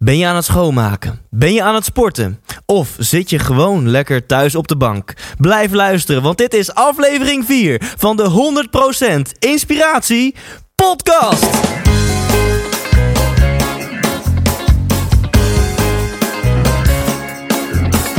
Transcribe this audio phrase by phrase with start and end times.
[0.00, 1.20] Ben je aan het schoonmaken?
[1.30, 2.40] Ben je aan het sporten?
[2.66, 5.12] Of zit je gewoon lekker thuis op de bank?
[5.38, 8.54] Blijf luisteren, want dit is aflevering 4 van de
[9.34, 10.34] 100% Inspiratie
[10.74, 11.46] Podcast.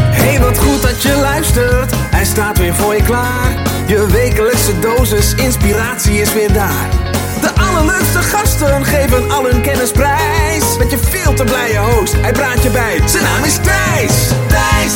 [0.01, 1.91] Hey, wat goed dat je luistert.
[1.95, 3.53] Hij staat weer voor je klaar.
[3.87, 7.08] Je wekelijkse dosis inspiratie is weer daar.
[7.41, 10.77] De allerleukste gasten geven al hun kennis prijs.
[10.77, 13.01] Met je veel te blije host, hij praat je bij.
[13.05, 14.27] Zijn naam is Thijs.
[14.47, 14.93] Thijs,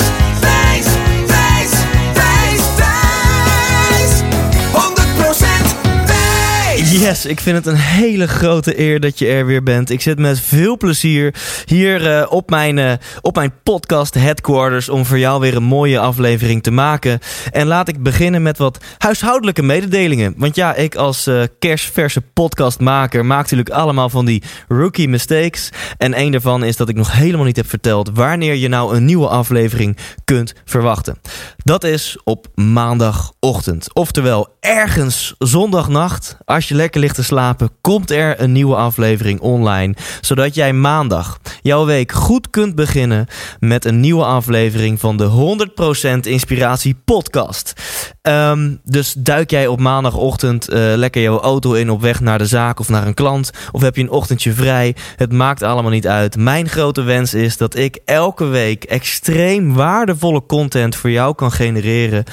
[6.99, 9.89] Yes, ik vind het een hele grote eer dat je er weer bent.
[9.89, 15.05] Ik zit met veel plezier hier eh, op, mijn, eh, op mijn podcast Headquarters om
[15.05, 17.19] voor jou weer een mooie aflevering te maken.
[17.51, 20.33] En laat ik beginnen met wat huishoudelijke mededelingen.
[20.37, 25.69] Want ja, ik als eh, kerstverse podcastmaker maak natuurlijk allemaal van die rookie mistakes.
[25.97, 29.05] En één daarvan is dat ik nog helemaal niet heb verteld wanneer je nou een
[29.05, 31.17] nieuwe aflevering kunt verwachten.
[31.57, 33.93] Dat is op maandagochtend.
[33.93, 39.95] Oftewel, ergens zondagnacht, als je lekker ligt te slapen, komt er een nieuwe aflevering online.
[40.21, 43.27] Zodat jij maandag jouw week goed kunt beginnen
[43.59, 47.73] met een nieuwe aflevering van de 100% Inspiratie Podcast.
[48.21, 52.45] Ehm, dus duik jij op maandagochtend eh, lekker jouw auto in op weg naar de
[52.45, 53.51] zaak of naar een klant.
[53.71, 54.95] Of heb je een ochtendje vrij.
[55.15, 56.37] Het maakt allemaal niet uit.
[56.37, 62.23] Mijn grote wens is dat ik elke week extreem waardevolle content voor jou kan genereren.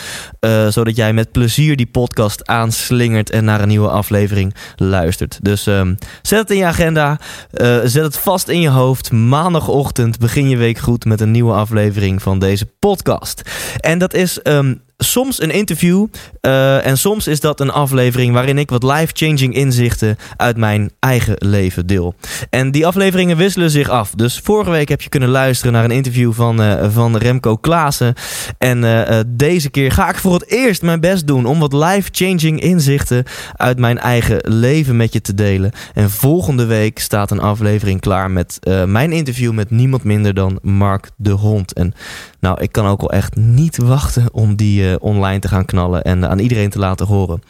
[0.40, 4.39] eh, zodat jij met plezier die podcast aanslingert en naar een nieuwe aflevering
[4.76, 5.38] luistert.
[5.42, 7.18] Dus ehm, zet het in je agenda.
[7.50, 9.12] eh, zet het vast in je hoofd.
[9.12, 13.42] Maandagochtend begin je week goed met een nieuwe aflevering van deze podcast.
[13.80, 14.74] En dat is ehm,
[15.04, 16.06] soms een interview
[16.40, 21.34] eh, en soms is dat een aflevering waarin ik wat life-changing inzichten uit mijn eigen
[21.38, 22.14] leven deel.
[22.50, 24.10] En die afleveringen wisselen zich af.
[24.10, 28.14] Dus vorige week heb je kunnen luisteren naar een interview van, eh, van Remco Klaassen.
[28.58, 32.60] En eh, deze keer ga ik voor het eerst mijn best doen om wat life-changing
[32.60, 33.24] inzichten
[33.56, 35.72] uit mijn eigen leven met je te delen.
[35.94, 41.10] En volgende week staat een aflevering klaar met mijn interview met niemand minder dan Mark
[41.16, 41.72] de Hond.
[41.72, 41.94] En
[42.40, 46.02] nou, ik kan ook al echt niet wachten om die eh, online te gaan knallen
[46.02, 47.42] en aan iedereen te laten horen.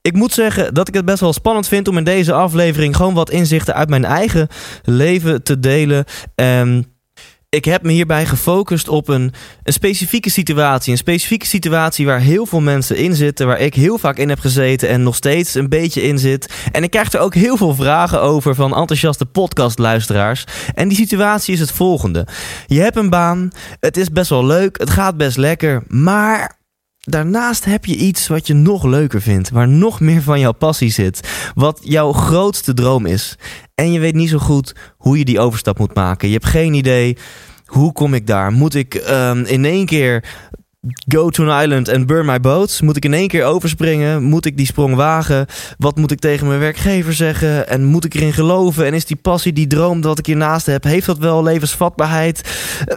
[0.00, 3.14] Ik moet zeggen dat ik het best wel spannend vind om in deze aflevering gewoon
[3.14, 4.48] wat inzichten uit mijn eigen
[4.82, 6.04] leven te delen.
[6.34, 6.93] En
[7.54, 9.32] ik heb me hierbij gefocust op een,
[9.62, 10.92] een specifieke situatie.
[10.92, 13.46] Een specifieke situatie waar heel veel mensen in zitten.
[13.46, 16.52] Waar ik heel vaak in heb gezeten en nog steeds een beetje in zit.
[16.72, 20.44] En ik krijg er ook heel veel vragen over van enthousiaste podcastluisteraars.
[20.74, 22.26] En die situatie is het volgende.
[22.66, 23.50] Je hebt een baan.
[23.80, 24.78] Het is best wel leuk.
[24.78, 25.82] Het gaat best lekker.
[25.88, 26.62] Maar
[27.04, 30.90] Daarnaast heb je iets wat je nog leuker vindt, waar nog meer van jouw passie
[30.90, 33.38] zit, wat jouw grootste droom is.
[33.74, 36.28] En je weet niet zo goed hoe je die overstap moet maken.
[36.28, 37.16] Je hebt geen idee
[37.64, 38.52] hoe kom ik daar?
[38.52, 40.24] Moet ik ehm, in één keer
[41.08, 42.80] go to an island and burn my boats?
[42.80, 44.22] Moet ik in één keer overspringen?
[44.22, 45.46] Moet ik die sprong wagen?
[45.78, 47.68] Wat moet ik tegen mijn werkgever zeggen?
[47.68, 48.86] En moet ik erin geloven?
[48.86, 52.40] En is die passie, die droom dat ik hiernaast heb, heeft dat wel levensvatbaarheid?
[52.84, 52.96] Eh,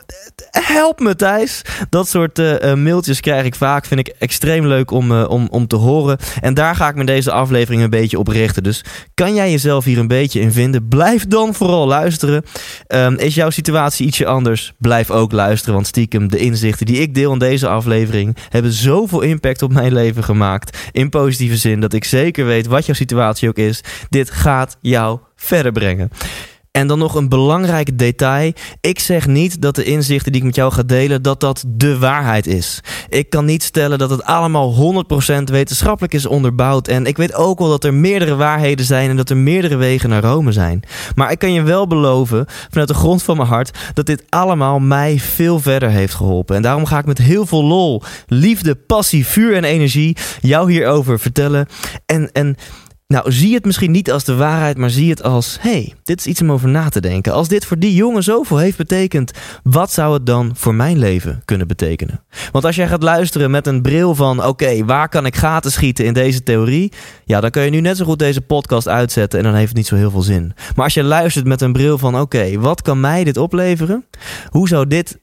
[0.67, 1.61] Help me, Thijs.
[1.89, 3.85] Dat soort eh, eh, mailtjes krijg ik vaak.
[3.85, 6.17] Vind ik extreem leuk om, om, om te horen.
[6.41, 8.63] En daar ga ik me deze aflevering een beetje op richten.
[8.63, 8.83] Dus
[9.13, 10.87] kan jij jezelf hier een beetje in vinden?
[10.87, 12.43] Blijf dan vooral luisteren.
[12.87, 14.73] Ehm, is jouw situatie ietsje anders?
[14.78, 15.73] Blijf ook luisteren.
[15.73, 17.77] Want stiekem, de inzichten die ik deel in deze aflevering
[18.50, 20.78] hebben zoveel impact op mijn leven gemaakt.
[20.91, 23.84] In positieve zin dat ik zeker weet wat jouw situatie ook is.
[24.09, 26.12] Dit gaat jou verder brengen.
[26.78, 28.52] En dan nog een belangrijk detail.
[28.82, 31.97] Ik zeg niet dat de inzichten die ik met jou ga delen, dat dat de
[31.97, 32.82] waarheid is.
[33.09, 35.03] Ik kan niet stellen dat het allemaal
[35.40, 36.88] 100% wetenschappelijk is onderbouwd.
[36.88, 40.09] En ik weet ook wel dat er meerdere waarheden zijn en dat er meerdere wegen
[40.09, 40.84] naar Rome zijn.
[41.16, 44.79] Maar ik kan je wel beloven, vanuit de grond van mijn hart, dat dit allemaal
[44.79, 46.56] mij veel verder heeft geholpen.
[46.56, 51.20] En daarom ga ik met heel veel lol, liefde, passie, vuur en energie jou hierover
[51.20, 51.68] vertellen.
[52.06, 52.58] En, en
[53.07, 56.25] nou, zie het misschien niet als de waarheid, maar zie het als: hey, dit is
[56.25, 57.33] iets om over na te denken.
[57.33, 59.31] Als dit voor die jongen zoveel heeft betekend,
[59.63, 62.23] wat zou het dan voor mijn leven kunnen betekenen?
[62.51, 66.05] Want als jij gaat luisteren met een bril van: oké, waar kan ik gaten schieten
[66.05, 66.91] in deze theorie?
[67.25, 69.77] Ja, dan kun je nu net zo goed deze podcast uitzetten en dan heeft het
[69.77, 70.53] niet zo heel veel zin.
[70.75, 74.05] Maar als je luistert met een bril van: oké, wat kan mij dit opleveren?
[74.49, 75.17] Hoe zou dit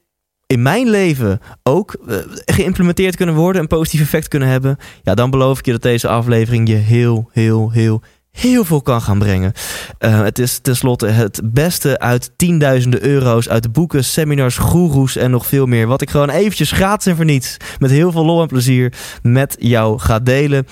[0.47, 5.29] in mijn leven ook uh, geïmplementeerd kunnen worden, een positief effect kunnen hebben, ja, dan
[5.29, 8.01] beloof ik je dat deze aflevering je heel, heel, heel,
[8.31, 9.51] heel veel kan gaan brengen.
[9.99, 15.45] Uh, het is tenslotte het beste uit tienduizenden euro's uit boeken, seminars, goeroes en nog
[15.45, 15.87] veel meer.
[15.87, 19.55] Wat ik gewoon eventjes gratis en voor niets, met heel veel lol en plezier met
[19.59, 20.67] jou ga delen.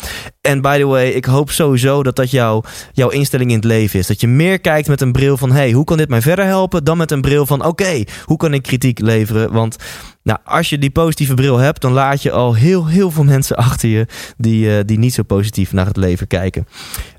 [0.50, 4.00] En by the way, ik hoop sowieso dat dat jou, jouw instelling in het leven
[4.00, 4.08] is.
[4.08, 6.84] Dat je meer kijkt met een bril van: hey, hoe kan dit mij verder helpen?
[6.84, 9.52] Dan met een bril van: oké, hoe kan ik kritiek leveren?
[9.52, 9.76] Want
[10.24, 13.56] nou, als je die positieve bril hebt, dan laat je al heel, heel veel mensen
[13.56, 14.08] achter je
[14.38, 16.68] die, uh, die niet zo positief naar het leven kijken.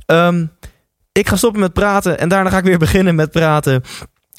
[0.06, 0.50] Um,
[1.12, 3.82] ik ga stoppen met praten en daarna ga ik weer beginnen met praten.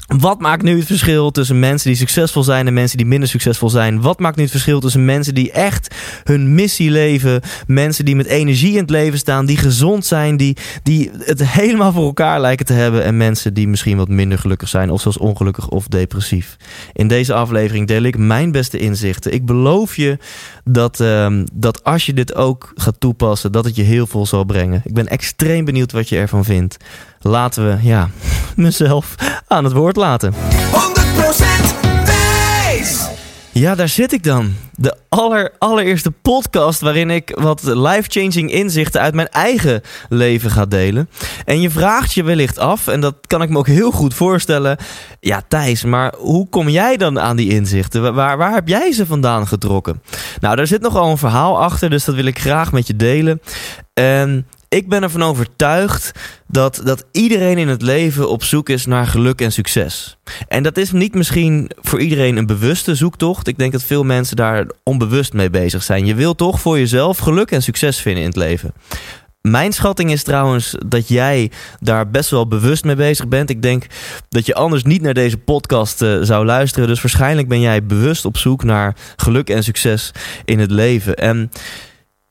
[0.07, 3.69] Wat maakt nu het verschil tussen mensen die succesvol zijn en mensen die minder succesvol
[3.69, 4.01] zijn?
[4.01, 8.25] Wat maakt nu het verschil tussen mensen die echt hun missie leven, mensen die met
[8.25, 12.65] energie in het leven staan, die gezond zijn, die, die het helemaal voor elkaar lijken
[12.65, 16.57] te hebben en mensen die misschien wat minder gelukkig zijn of zelfs ongelukkig of depressief?
[16.93, 19.33] In deze aflevering deel ik mijn beste inzichten.
[19.33, 20.17] Ik beloof je
[20.63, 24.43] dat, um, dat als je dit ook gaat toepassen, dat het je heel veel zal
[24.43, 24.81] brengen.
[24.83, 26.77] Ik ben extreem benieuwd wat je ervan vindt
[27.27, 28.10] laten we ja,
[28.56, 29.16] mezelf
[29.48, 30.33] aan het woord laten.
[30.33, 30.38] 100%
[32.06, 33.07] wijs!
[33.51, 34.54] Ja, daar zit ik dan.
[34.75, 41.10] De aller, allereerste podcast waarin ik wat life-changing inzichten uit mijn eigen leven ga delen.
[41.45, 44.77] En je vraagt je wellicht af, en dat kan ik me ook heel goed voorstellen.
[45.19, 48.13] Ja, Thijs, maar hoe kom jij dan aan die inzichten?
[48.13, 50.01] Waar, waar heb jij ze vandaan getrokken?
[50.39, 53.42] Nou, daar zit nogal een verhaal achter, dus dat wil ik graag met je delen.
[53.94, 56.12] En ik ben ervan overtuigd
[56.48, 60.18] dat, dat iedereen in het leven op zoek is naar geluk en succes.
[60.48, 63.48] En dat is niet misschien voor iedereen een bewuste zoektocht.
[63.48, 66.06] Ik denk dat veel mensen daar onbewust mee bezig zijn.
[66.06, 68.74] Je wil toch voor jezelf geluk en succes vinden in het leven.
[69.42, 73.50] Mijn schatting is trouwens dat jij daar best wel bewust mee bezig bent.
[73.50, 73.86] Ik denk
[74.30, 76.88] dat je anders niet naar deze podcast uh, zou luisteren.
[76.88, 80.12] Dus waarschijnlijk ben jij bewust op zoek naar geluk en succes
[80.45, 81.16] in het leven.
[81.16, 81.51] En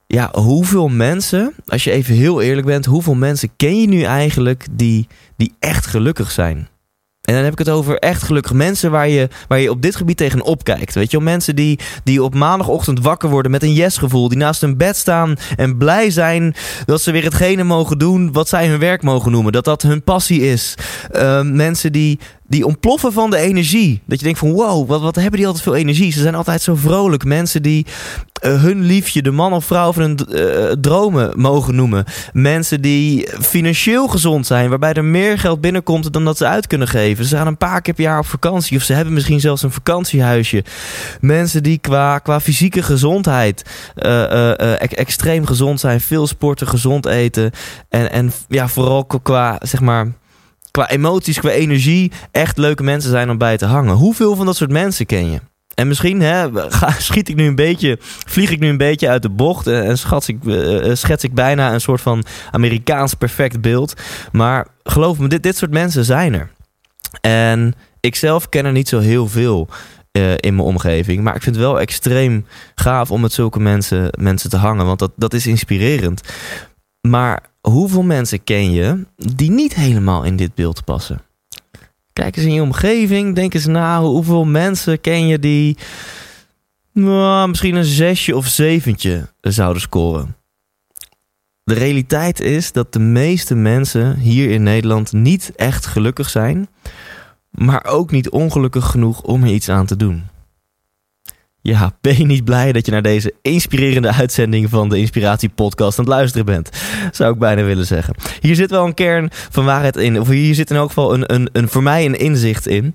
[0.07, 4.67] ja, hoeveel mensen, als je even heel eerlijk bent, hoeveel mensen ken je nu eigenlijk
[4.71, 5.07] die,
[5.37, 6.69] die echt gelukkig zijn?
[7.25, 9.97] En dan heb ik het over echt gelukkige mensen waar je, waar je op dit
[9.97, 10.95] gebied tegen opkijkt.
[10.95, 14.29] Weet je wel, mensen die, die op maandagochtend wakker worden met een yes-gevoel.
[14.29, 16.55] Die naast hun bed staan en blij zijn
[16.85, 19.53] dat ze weer hetgene mogen doen wat zij hun werk mogen noemen.
[19.53, 20.75] Dat dat hun passie is.
[21.13, 22.19] Uh, mensen die,
[22.49, 24.03] die ontploffen van de energie.
[24.07, 26.13] Dat je denkt van wow, wat, wat hebben die altijd veel energie.
[26.13, 27.25] Ze zijn altijd zo vrolijk.
[27.25, 27.87] Mensen die
[28.45, 32.05] uh, hun liefje, de man of vrouw van hun uh, dromen mogen noemen.
[32.33, 36.89] Mensen die financieel gezond zijn, waarbij er meer geld binnenkomt dan dat ze uit kunnen
[36.89, 37.25] geven.
[37.25, 39.71] Ze gaan een paar keer per jaar op vakantie of ze hebben misschien zelfs een
[39.71, 40.65] vakantiehuisje.
[41.21, 47.51] Mensen die qua, qua fysieke gezondheid uh, extreem gezond zijn, veel sporten, gezond eten.
[47.89, 50.13] En, en ja, vooral qua zeg maar
[50.75, 53.95] qua emoties, qua energie echt leuke mensen zijn om bij te hangen.
[53.95, 55.41] Hoeveel van dat soort mensen ken je?
[55.75, 56.49] En misschien hè,
[56.99, 60.29] schiet ik nu een beetje, vlieg ik nu een beetje uit de bocht en schets
[60.29, 63.95] ik, uh, schets ik bijna een soort van Amerikaans perfect beeld.
[64.33, 66.51] Maar geloof me, dit, dit soort mensen zijn er.
[67.21, 69.69] En ik zelf ken er niet zo heel veel
[70.41, 71.23] in mijn omgeving.
[71.23, 74.87] Maar ik vind het wel extreem gaaf om met zulke mensen, mensen te hangen.
[74.87, 76.21] Want dat, dat is inspirerend.
[77.09, 81.21] Maar hoeveel mensen ken je die niet helemaal in dit beeld passen?
[82.13, 83.35] Kijk eens in je omgeving.
[83.35, 84.01] Denk eens na.
[84.01, 85.77] Hoeveel mensen ken je die
[86.93, 90.37] nou, misschien een zesje of zeventje zouden scoren?
[91.65, 96.69] De realiteit is dat de meeste mensen hier in Nederland niet echt gelukkig zijn,
[97.51, 100.23] maar ook niet ongelukkig genoeg om er iets aan te doen.
[101.67, 105.99] Ja, ben je niet blij dat je naar deze inspirerende uitzending van de Inspiratie Podcast
[105.99, 106.69] aan het luisteren bent?
[107.13, 108.15] Zou ik bijna willen zeggen.
[108.41, 110.21] Hier zit wel een kern van waarheid in.
[110.21, 112.95] Of hier zit in elk geval een, een, een voor mij een inzicht in.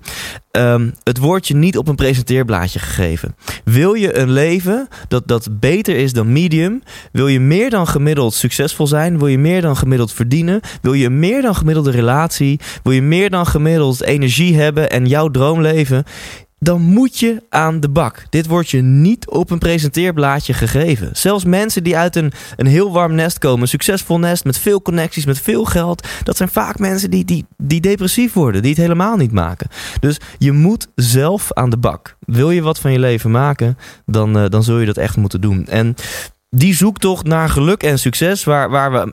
[0.52, 3.36] Um, het wordt je niet op een presenteerblaadje gegeven.
[3.64, 6.82] Wil je een leven dat, dat beter is dan medium?
[7.12, 9.18] Wil je meer dan gemiddeld succesvol zijn?
[9.18, 10.60] Wil je meer dan gemiddeld verdienen?
[10.82, 12.60] Wil je meer dan gemiddelde relatie?
[12.82, 16.04] Wil je meer dan gemiddeld energie hebben en jouw droomleven?
[16.62, 18.26] Dan moet je aan de bak.
[18.30, 21.10] Dit wordt je niet op een presenteerblaadje gegeven.
[21.12, 24.82] Zelfs mensen die uit een, een heel warm nest komen, een succesvol nest met veel
[24.82, 28.80] connecties, met veel geld, dat zijn vaak mensen die, die, die depressief worden, die het
[28.80, 29.68] helemaal niet maken.
[30.00, 32.16] Dus je moet zelf aan de bak.
[32.20, 35.40] Wil je wat van je leven maken, dan, uh, dan zul je dat echt moeten
[35.40, 35.66] doen.
[35.66, 35.94] En
[36.50, 39.12] die zoektocht naar geluk en succes, waar, waar we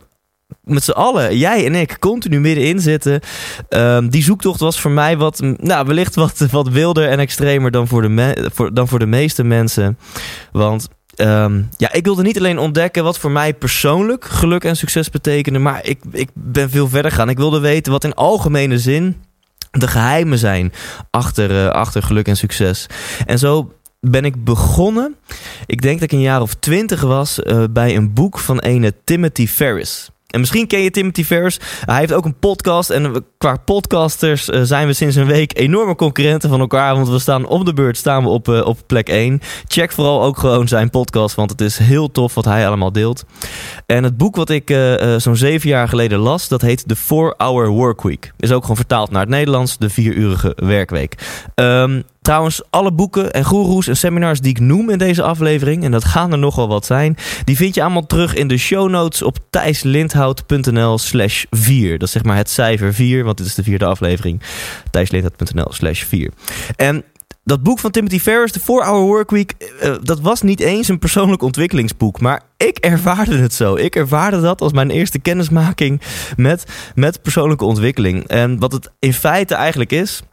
[0.63, 3.19] met z'n allen, jij en ik, continu middenin zitten.
[3.69, 7.87] Um, die zoektocht was voor mij wat, nou, wellicht wat, wat wilder en extremer dan
[7.87, 9.97] voor de, dan voor de meeste mensen.
[10.51, 15.09] Want um, ja, ik wilde niet alleen ontdekken wat voor mij persoonlijk geluk en succes
[15.09, 17.29] betekende, maar ik, ik ben veel verder gaan.
[17.29, 19.15] Ik wilde weten wat in algemene zin
[19.71, 20.73] de geheimen zijn
[21.11, 22.85] achter, uh, achter geluk en succes.
[23.25, 25.15] En zo ben ik begonnen.
[25.65, 28.93] Ik denk dat ik een jaar of twintig was uh, bij een boek van ene
[29.03, 30.09] Timothy Ferris.
[30.27, 31.59] En misschien ken je Timothy Ferris.
[31.85, 32.89] Hij heeft ook een podcast.
[32.89, 36.95] En qua podcasters uh, zijn we sinds een week enorme concurrenten van elkaar.
[36.95, 39.41] Want we staan op de beurt staan we op, uh, op plek 1.
[39.67, 41.35] Check vooral ook gewoon zijn podcast.
[41.35, 43.25] Want het is heel tof wat hij allemaal deelt.
[43.85, 46.47] En het boek wat ik uh, zo'n zeven jaar geleden las.
[46.47, 48.31] Dat heet The 4-Hour Workweek.
[48.37, 49.77] Is ook gewoon vertaald naar het Nederlands.
[49.77, 51.15] De vierurige werkweek.
[51.55, 55.91] Um, Trouwens, alle boeken en goeroes en seminars die ik noem in deze aflevering, en
[55.91, 59.21] dat gaan er nogal wat zijn, die vind je allemaal terug in de show notes
[59.21, 61.97] op thijslindhout.nl slash 4.
[61.97, 64.41] Dat is zeg maar het cijfer 4, want dit is de vierde aflevering.
[64.91, 66.31] thijslindhout.nl slash 4.
[66.75, 67.03] En
[67.43, 69.53] dat boek van Timothy Ferris, de 4-Hour Workweek,
[69.83, 72.19] uh, dat was niet eens een persoonlijk ontwikkelingsboek.
[72.19, 73.75] Maar ik ervaarde het zo.
[73.75, 76.01] Ik ervaarde dat als mijn eerste kennismaking
[76.37, 76.63] met,
[76.95, 78.27] met persoonlijke ontwikkeling.
[78.27, 80.23] En wat het in feite eigenlijk is,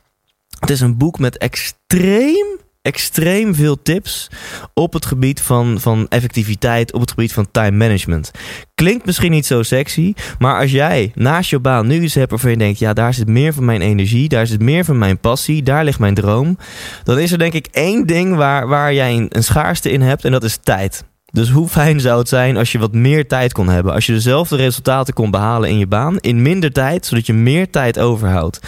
[0.65, 2.47] het is een boek met extreem,
[2.83, 4.31] extreem veel tips
[4.75, 8.31] op het gebied van, van effectiviteit, op het gebied van time management.
[8.75, 12.51] Klinkt misschien niet zo sexy, maar als jij naast je baan nu iets hebt waarvan
[12.51, 15.63] je denkt, ja, daar zit meer van mijn energie, daar zit meer van mijn passie,
[15.63, 16.59] daar ligt mijn droom,
[17.03, 20.33] dan is er denk ik één ding waar, waar jij een schaarste in hebt en
[20.33, 21.05] dat is tijd.
[21.35, 23.93] Dus hoe fijn zou het zijn als je wat meer tijd kon hebben?
[23.93, 27.71] Als je dezelfde resultaten kon behalen in je baan in minder tijd, zodat je meer
[27.71, 28.61] tijd overhoudt.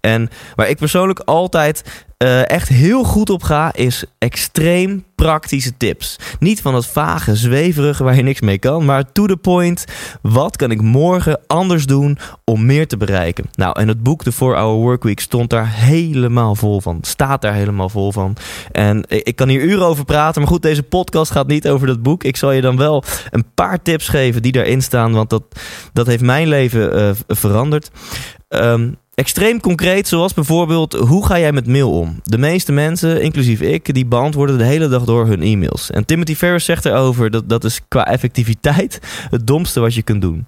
[0.00, 6.18] En waar ik persoonlijk altijd uh, echt heel goed op ga, is extreem praktische tips.
[6.38, 9.84] Niet van het vage, zweverige waar je niks mee kan, maar to the point.
[10.22, 13.44] Wat kan ik morgen anders doen om meer te bereiken?
[13.52, 16.98] Nou, en het boek The 4-Hour Workweek stond daar helemaal vol van.
[17.02, 18.36] Staat daar helemaal vol van.
[18.72, 22.02] En ik kan hier uren over praten, maar goed, deze podcast gaat niet over dat
[22.02, 22.24] boek.
[22.24, 25.42] Ik zal je dan wel een paar tips geven die daarin staan, want dat,
[25.92, 27.90] dat heeft mijn leven uh, veranderd.
[28.48, 32.20] Um, Extreem concreet, zoals bijvoorbeeld, hoe ga jij met mail om?
[32.22, 35.90] De meeste mensen, inclusief ik, die beantwoorden de hele dag door hun e-mails.
[35.90, 40.22] En Timothy Ferris zegt erover dat dat is qua effectiviteit het domste wat je kunt
[40.22, 40.46] doen.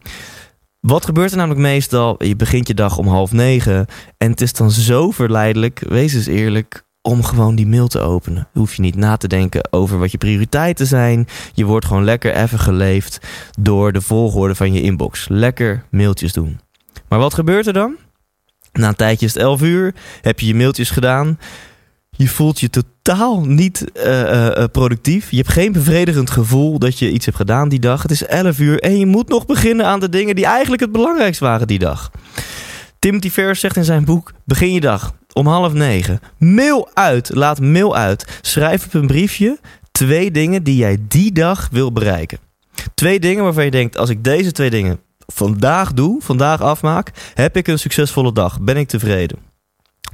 [0.80, 2.24] Wat gebeurt er namelijk meestal?
[2.24, 3.86] Je begint je dag om half negen
[4.16, 8.48] en het is dan zo verleidelijk, wees eens eerlijk, om gewoon die mail te openen.
[8.52, 11.26] Hoef je niet na te denken over wat je prioriteiten zijn.
[11.54, 13.20] Je wordt gewoon lekker even geleefd
[13.60, 15.28] door de volgorde van je inbox.
[15.28, 16.60] Lekker mailtjes doen.
[17.08, 17.96] Maar wat gebeurt er dan?
[18.72, 21.38] Na een tijdje is het 11 uur, heb je je mailtjes gedaan.
[22.10, 25.30] Je voelt je totaal niet uh, uh, productief.
[25.30, 28.02] Je hebt geen bevredigend gevoel dat je iets hebt gedaan die dag.
[28.02, 30.92] Het is 11 uur en je moet nog beginnen aan de dingen die eigenlijk het
[30.92, 32.10] belangrijkst waren die dag.
[32.98, 36.20] Timothy Ferris zegt in zijn boek: Begin je dag om half negen.
[36.38, 37.30] Mail uit.
[37.34, 38.38] Laat mail uit.
[38.40, 39.58] Schrijf op een briefje
[39.92, 42.38] twee dingen die jij die dag wil bereiken.
[42.94, 45.00] Twee dingen waarvan je denkt: als ik deze twee dingen
[45.32, 48.60] vandaag doe, vandaag afmaak, heb ik een succesvolle dag.
[48.60, 49.38] Ben ik tevreden.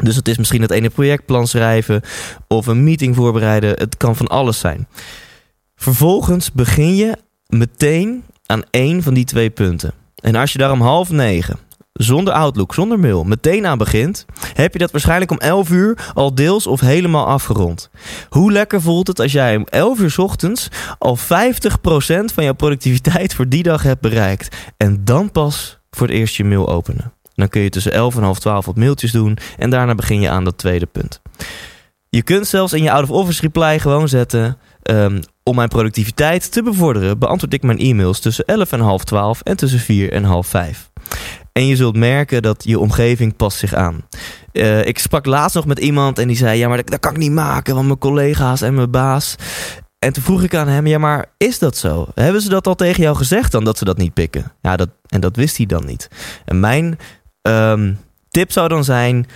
[0.03, 2.03] Dus het is misschien het ene projectplan schrijven
[2.49, 3.71] of een meeting voorbereiden.
[3.71, 4.89] Het kan van alles zijn.
[5.77, 9.93] Vervolgens begin je meteen aan één van die twee punten.
[10.23, 11.59] En als je daar om half negen
[11.97, 16.35] zonder Outlook, zonder mail, meteen aan begint, heb je dat waarschijnlijk om 11 uur al
[16.35, 17.91] deels of helemaal afgerond.
[18.29, 21.21] Hoe lekker voelt het als jij om 11 uur ochtends al 50%
[22.35, 26.45] van jouw productiviteit voor die dag hebt bereikt en dan pas voor het eerst je
[26.45, 27.13] mail openen?
[27.35, 30.31] Dan kun je tussen 11 en half 12 wat mailtjes doen en daarna begin je
[30.31, 31.21] aan dat tweede punt.
[32.09, 34.59] Je kunt zelfs in je out-of-office reply gewoon zetten.
[34.91, 39.41] Um, om mijn productiviteit te bevorderen, beantwoord ik mijn e-mails tussen 11 en half 12
[39.41, 40.91] en tussen 4 en half 5.
[41.57, 44.05] En je zult merken dat je omgeving past zich aan.
[44.53, 47.19] Uh, ik sprak laatst nog met iemand en die zei: Ja, maar dat, kan ik
[47.19, 49.37] niet maken, want mijn collega's en mijn baas.
[49.99, 52.07] En toen vroeg ik aan hem: Ja, maar is dat zo?
[52.15, 54.53] Hebben ze dat al tegen jou gezegd dan dat ze dat niet pikken?
[54.61, 56.09] Ja, dat, en dat wist hij dan niet.
[56.45, 56.99] En mijn
[57.43, 57.99] um,
[58.29, 59.27] tip zou dan zijn: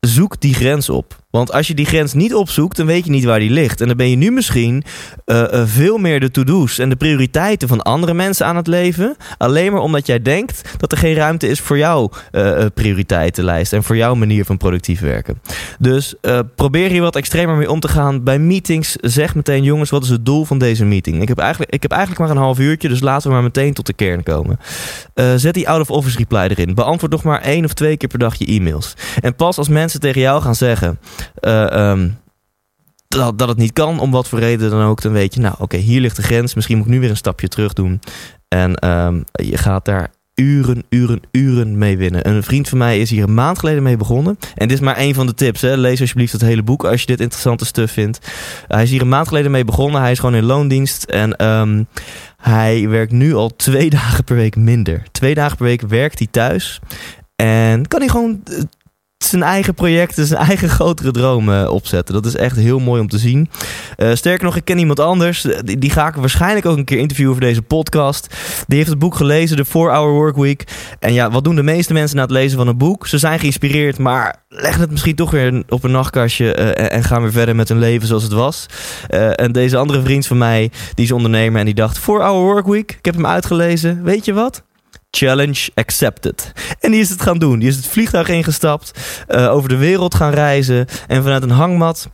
[0.00, 1.16] zoek die grens op.
[1.36, 3.80] Want als je die grens niet opzoekt, dan weet je niet waar die ligt.
[3.80, 4.84] En dan ben je nu misschien
[5.26, 9.16] uh, uh, veel meer de to-do's en de prioriteiten van andere mensen aan het leven.
[9.38, 13.82] Alleen maar omdat jij denkt dat er geen ruimte is voor jouw uh, prioriteitenlijst en
[13.82, 15.40] voor jouw manier van productief werken.
[15.78, 16.14] Dus
[16.54, 18.22] probeer hier wat extremer mee om te gaan.
[18.22, 21.22] Bij meetings zeg meteen, jongens, wat is het doel van deze meeting?
[21.22, 23.74] Ik heb eigenlijk, ik heb eigenlijk maar een half uurtje, dus laten we maar meteen
[23.74, 24.58] tot de kern komen.
[25.36, 26.74] zet die out-of-office reply erin.
[26.74, 28.94] Beantwoord nog maar één of twee keer per dag je e-mails.
[29.20, 30.98] En pas als mensen tegen jou gaan zeggen
[31.40, 32.18] um,
[33.08, 35.54] dat, dat het niet kan, om wat voor reden dan ook, dan weet je, nou
[35.58, 36.54] oké, hier ligt de grens.
[36.54, 38.00] Misschien moet ik nu weer een stapje terug doen.
[38.48, 42.28] En um, je gaat daar uren, uren, uren mee winnen.
[42.28, 44.38] Een vriend van mij is hier een maand geleden mee begonnen.
[44.54, 45.60] En dit is maar één van de tips.
[45.60, 45.76] Hè.
[45.76, 48.32] Lees alsjeblieft het hele boek als je dit interessante stuff vindt.
[48.68, 50.00] Hij is hier een maand geleden mee begonnen.
[50.00, 51.04] Hij is gewoon in loondienst.
[51.04, 51.86] En um,
[52.36, 55.02] hij werkt nu al twee dagen per week minder.
[55.10, 56.80] Twee dagen per week werkt hij thuis.
[57.36, 58.58] En kan hij gewoon eh,
[59.24, 62.14] zijn eigen projecten, zijn eigen grotere dromen opzetten.
[62.14, 63.50] Dat is echt heel mooi om te zien.
[63.96, 65.46] Uh, sterker nog, ik ken iemand anders.
[65.64, 68.34] Die, die, ga ik waarschijnlijk ook een keer interviewen voor deze podcast.
[68.66, 70.64] Die heeft het boek gelezen, de 4-Hour Workweek.
[70.98, 73.06] En ja, wat doen de meeste mensen na het lezen van een boek?
[73.06, 77.32] Ze zijn geïnspireerd, maar leggen het misschien toch weer op een nachtkastje en gaan weer
[77.32, 78.66] verder met hun leven zoals het was.
[79.34, 83.04] En deze andere vriend van mij, die is ondernemer en die dacht: 4-Hour Workweek, ik
[83.04, 84.02] heb hem uitgelezen.
[84.02, 84.62] Weet je wat?
[85.10, 86.52] Challenge accepted.
[86.80, 87.58] En die is het gaan doen.
[87.58, 88.90] Die is het vliegtuig ingestapt,
[89.28, 92.08] uh, over de wereld gaan reizen en vanuit een hangmat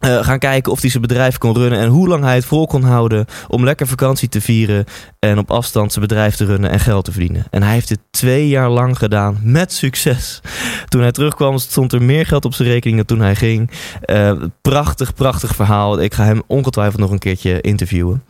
[0.00, 2.66] uh, gaan kijken of hij zijn bedrijf kon runnen en hoe lang hij het vol
[2.66, 4.84] kon houden om lekker vakantie te vieren
[5.18, 7.46] en op afstand zijn bedrijf te runnen en geld te verdienen.
[7.50, 10.40] En hij heeft dit twee jaar lang gedaan met succes.
[10.88, 13.70] Toen hij terugkwam stond er meer geld op zijn rekening dan toen hij ging.
[14.06, 16.00] Uh, prachtig, prachtig verhaal.
[16.00, 18.24] Ik ga hem ongetwijfeld nog een keertje interviewen.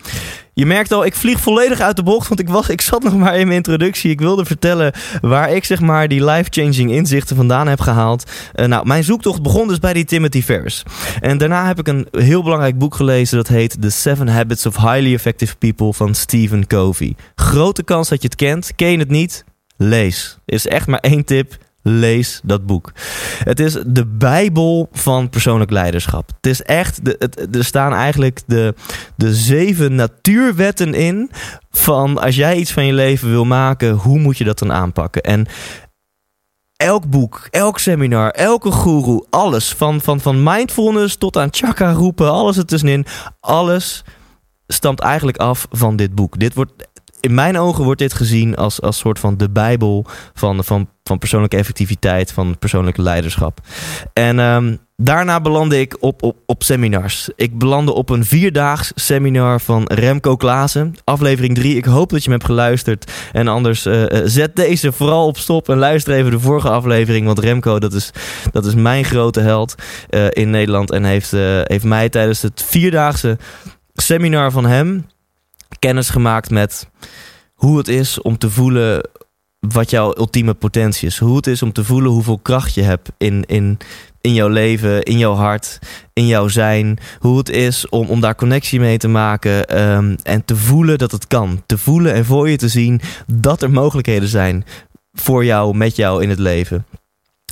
[0.58, 3.16] Je merkt al, ik vlieg volledig uit de bocht, want ik, was, ik zat nog
[3.16, 4.10] maar in mijn introductie.
[4.10, 8.30] Ik wilde vertellen waar ik zeg maar die life-changing inzichten vandaan heb gehaald.
[8.54, 10.82] Uh, nou, mijn zoektocht begon dus bij die Timothy Ferris.
[11.20, 14.76] En daarna heb ik een heel belangrijk boek gelezen, dat heet The Seven Habits of
[14.76, 17.16] Highly Effective People van Stephen Covey.
[17.34, 18.72] Grote kans dat je het kent.
[18.76, 19.44] Ken je het niet?
[19.76, 20.38] Lees.
[20.44, 21.56] Is echt maar één tip
[21.88, 22.92] lees dat boek.
[23.44, 26.30] Het is de Bijbel van persoonlijk leiderschap.
[26.36, 27.18] Het is echt, de,
[27.52, 28.74] er staan eigenlijk de,
[29.16, 31.30] de zeven natuurwetten in
[31.70, 35.22] van als jij iets van je leven wil maken, hoe moet je dat dan aanpakken?
[35.22, 35.46] En
[36.76, 42.30] elk boek, elk seminar, elke guru, alles van, van, van mindfulness tot aan chakra roepen,
[42.30, 43.06] alles ertussenin,
[43.40, 44.04] alles
[44.66, 46.38] stamt eigenlijk af van dit boek.
[46.38, 46.72] Dit wordt
[47.26, 51.18] in mijn ogen wordt dit gezien als, als soort van de Bijbel van, van, van
[51.18, 53.60] persoonlijke effectiviteit, van persoonlijk leiderschap.
[54.12, 57.28] En um, daarna belandde ik op, op, op seminars.
[57.36, 61.76] Ik belandde op een vierdaags seminar van Remco Klaassen, aflevering 3.
[61.76, 63.12] Ik hoop dat je me hebt geluisterd.
[63.32, 67.26] En anders uh, zet deze vooral op stop en luister even de vorige aflevering.
[67.26, 68.10] Want Remco, dat is,
[68.52, 69.74] dat is mijn grote held
[70.10, 70.90] uh, in Nederland.
[70.90, 73.38] En heeft, uh, heeft mij tijdens het vierdaagse
[73.94, 75.06] seminar van hem
[75.78, 76.88] kennis gemaakt met
[77.54, 79.08] hoe het is om te voelen
[79.72, 81.18] wat jouw ultieme potentie is.
[81.18, 83.78] Hoe het is om te voelen hoeveel kracht je hebt in, in,
[84.20, 85.78] in jouw leven, in jouw hart,
[86.12, 86.98] in jouw zijn.
[87.18, 91.12] Hoe het is om, om daar connectie mee te maken um, en te voelen dat
[91.12, 91.62] het kan.
[91.66, 94.64] Te voelen en voor je te zien dat er mogelijkheden zijn
[95.12, 96.86] voor jou, met jou in het leven.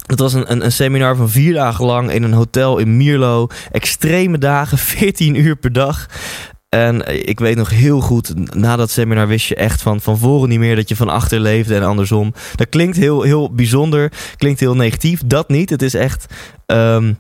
[0.07, 3.47] Het was een, een, een, seminar van vier dagen lang in een hotel in Mierlo.
[3.73, 6.09] Extreme dagen, 14 uur per dag.
[6.75, 10.49] En ik weet nog heel goed, na dat seminar wist je echt van, van voren
[10.49, 12.35] niet meer dat je van achter leefde en andersom.
[12.55, 15.23] Dat klinkt heel, heel bijzonder, klinkt heel negatief.
[15.27, 15.71] Dat niet.
[15.71, 16.27] Het is echt.
[16.67, 17.17] Je,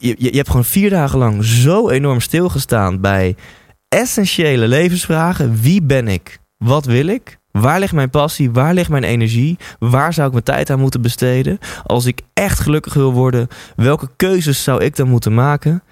[0.00, 3.36] je, je hebt gewoon vier dagen lang zo enorm stilgestaan bij
[3.88, 5.60] essentiële levensvragen.
[5.60, 6.38] Wie ben ik?
[6.56, 7.38] Wat wil ik?
[7.50, 8.50] Waar ligt mijn passie?
[8.50, 9.58] Waar ligt mijn energie?
[9.78, 11.58] Waar zou ik mijn tijd aan moeten besteden?
[11.84, 15.82] Als ik echt gelukkig wil worden, welke keuzes zou ik dan moeten maken?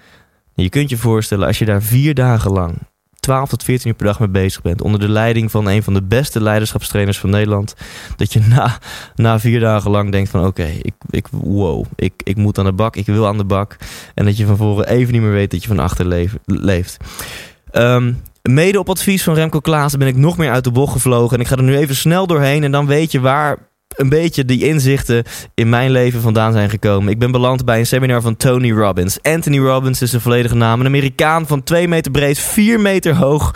[0.61, 2.77] Je kunt je voorstellen als je daar vier dagen lang
[3.19, 4.81] 12 tot 14 uur per dag mee bezig bent.
[4.81, 7.75] Onder de leiding van een van de beste leiderschapstrainers van Nederland.
[8.15, 8.77] Dat je na,
[9.15, 12.73] na vier dagen lang denkt van oké, ik, ik, wow, ik, ik moet aan de
[12.73, 13.77] bak, ik wil aan de bak.
[14.15, 16.97] En dat je van voren even niet meer weet dat je van achter leeft.
[17.71, 21.35] Um, mede op advies van Remco Klaassen ben ik nog meer uit de bocht gevlogen.
[21.35, 23.57] En ik ga er nu even snel doorheen en dan weet je waar
[23.99, 27.11] een beetje die inzichten in mijn leven vandaan zijn gekomen.
[27.11, 29.21] Ik ben beland bij een seminar van Tony Robbins.
[29.21, 30.79] Anthony Robbins is zijn volledige naam.
[30.79, 33.55] Een Amerikaan van 2 meter breed, 4 meter hoog.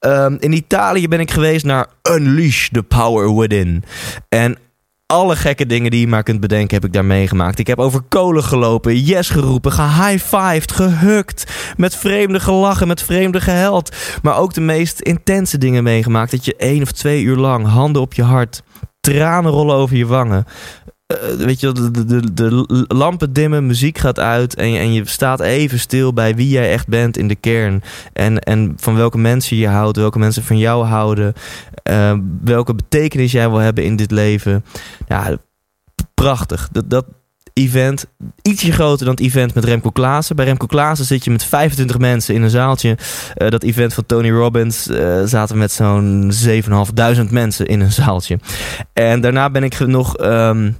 [0.00, 3.84] Um, in Italië ben ik geweest naar Unleash the Power Within.
[4.28, 4.56] En
[5.06, 7.58] alle gekke dingen die je maar kunt bedenken heb ik daar meegemaakt.
[7.58, 11.72] Ik heb over kolen gelopen, yes geroepen, gehighfived, gehukt.
[11.76, 13.96] Met vreemde gelachen, met vreemde geheld.
[14.22, 16.30] Maar ook de meest intense dingen meegemaakt.
[16.30, 18.62] Dat je één of twee uur lang, handen op je hart,
[19.02, 20.44] tranen rollen over je wangen.
[21.12, 25.08] Uh, weet je, de, de, de, lampen dimmen, muziek gaat uit en je, en je
[25.08, 27.82] staat even stil bij wie jij echt bent in de kern.
[28.12, 31.34] En, en van welke mensen je houdt, welke mensen van jou houden,
[31.90, 34.64] uh, welke betekenis jij wil hebben in dit leven.
[35.08, 35.36] Ja,
[36.14, 36.68] prachtig.
[36.72, 37.04] Dat, dat
[37.52, 38.06] event,
[38.42, 40.36] ietsje groter dan het event met Remco Klaassen.
[40.36, 42.98] Bij Remco Klaassen zit je met 25 mensen in een zaaltje.
[43.36, 48.38] Uh, dat event van Tony Robbins uh, zaten met zo'n 7.500 mensen in een zaaltje.
[48.92, 50.20] En daarna ben ik nog...
[50.20, 50.76] Um,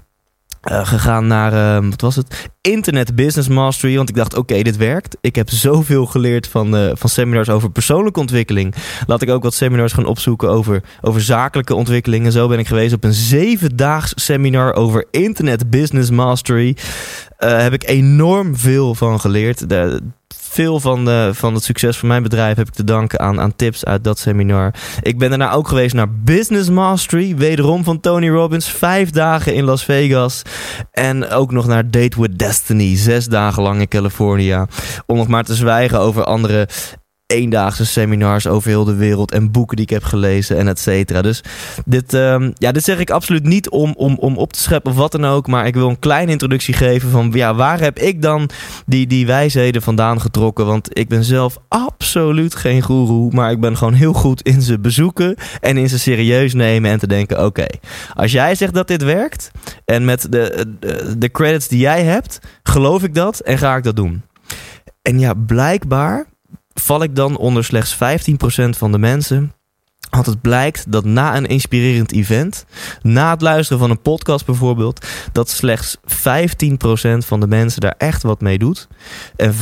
[0.70, 2.51] uh, gegaan naar, uh, wat was het?
[2.61, 3.96] Internet Business Mastery.
[3.96, 5.16] Want ik dacht, oké, dit werkt.
[5.20, 8.75] Ik heb zoveel geleerd van, uh, van seminars over persoonlijke ontwikkeling.
[9.07, 12.25] Laat ik ook wat seminars gaan opzoeken over, over zakelijke ontwikkeling.
[12.25, 16.77] En zo ben ik geweest op een zevendaags seminar over Internet Business Mastery.
[17.37, 19.68] heb ik enorm veel van geleerd.
[19.68, 20.01] De,
[20.52, 23.56] veel van, de, van het succes van mijn bedrijf heb ik te danken aan, aan
[23.56, 24.74] tips uit dat seminar.
[25.02, 28.68] Ik ben daarna ook geweest naar Business Mastery, wederom van Tony Robbins.
[28.68, 30.42] Vijf dagen in Las Vegas.
[30.90, 34.66] En ook nog naar Date with Destiny, zes dagen lang in California.
[35.06, 36.68] Om nog maar te zwijgen over andere
[37.33, 41.23] eendaagse seminars over heel de wereld en boeken die ik heb gelezen en et cetera.
[41.23, 41.42] Dus
[41.85, 44.97] dit, uh, ja, dit zeg ik absoluut niet om, om, om op te scheppen of
[44.97, 48.23] wat dan ook, maar ik wil een kleine introductie geven van ja, waar heb ik
[48.23, 48.51] dan
[48.87, 50.66] die, die wijsheden vandaan getrokken?
[50.66, 54.79] Want ik ben zelf absoluut geen guru, maar ik ben gewoon heel goed in ze
[54.79, 57.66] bezoeken en in ze serieus nemen en te denken, oké,
[58.14, 59.51] als jij zegt dat dit werkt
[59.85, 60.66] en met de,
[61.18, 64.23] de credits die jij hebt, geloof ik dat en ga ik dat doen.
[65.03, 66.27] En ja, blijkbaar
[66.74, 67.98] val ik dan onder slechts 15%
[68.68, 69.52] van de mensen.
[70.11, 72.64] Want het blijkt dat na een inspirerend event,
[73.02, 76.00] na het luisteren van een podcast bijvoorbeeld, dat slechts 15%
[77.18, 78.88] van de mensen daar echt wat mee doet.
[79.37, 79.56] En 85%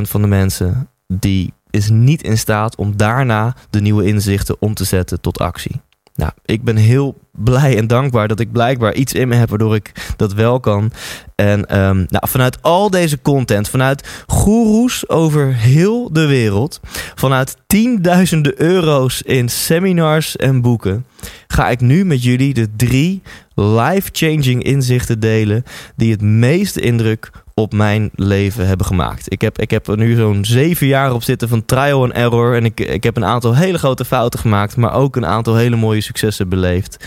[0.00, 4.84] van de mensen die is niet in staat om daarna de nieuwe inzichten om te
[4.84, 5.80] zetten tot actie.
[6.16, 9.74] Nou, ik ben heel blij en dankbaar dat ik blijkbaar iets in me heb waardoor
[9.74, 10.92] ik dat wel kan.
[11.34, 16.80] En um, nou, vanuit al deze content, vanuit goeroes over heel de wereld,
[17.14, 21.06] vanuit tienduizenden euro's in seminars en boeken,
[21.46, 23.22] ga ik nu met jullie de drie
[23.54, 25.64] life-changing inzichten delen
[25.96, 29.32] die het meeste indruk op mijn leven hebben gemaakt.
[29.32, 32.56] Ik heb, ik heb er nu zo'n zeven jaar op zitten van trial en error.
[32.56, 35.76] En ik, ik heb een aantal hele grote fouten gemaakt, maar ook een aantal hele
[35.76, 37.06] mooie successen beleefd.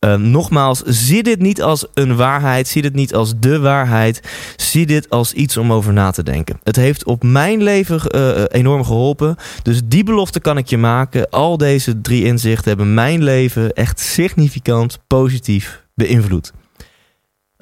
[0.00, 4.20] Uh, nogmaals, zie dit niet als een waarheid, zie dit niet als de waarheid,
[4.56, 6.60] zie dit als iets om over na te denken.
[6.62, 11.30] Het heeft op mijn leven uh, enorm geholpen, dus die belofte kan ik je maken.
[11.30, 16.52] Al deze drie inzichten hebben mijn leven echt significant positief beïnvloed.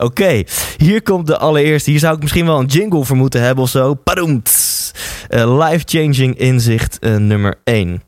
[0.01, 0.43] Oké,
[0.77, 1.91] hier komt de allereerste.
[1.91, 3.95] Hier zou ik misschien wel een jingle voor moeten hebben of zo.
[3.95, 4.93] Padoemt.
[5.31, 8.03] Uh, Life-changing inzicht uh, nummer 1.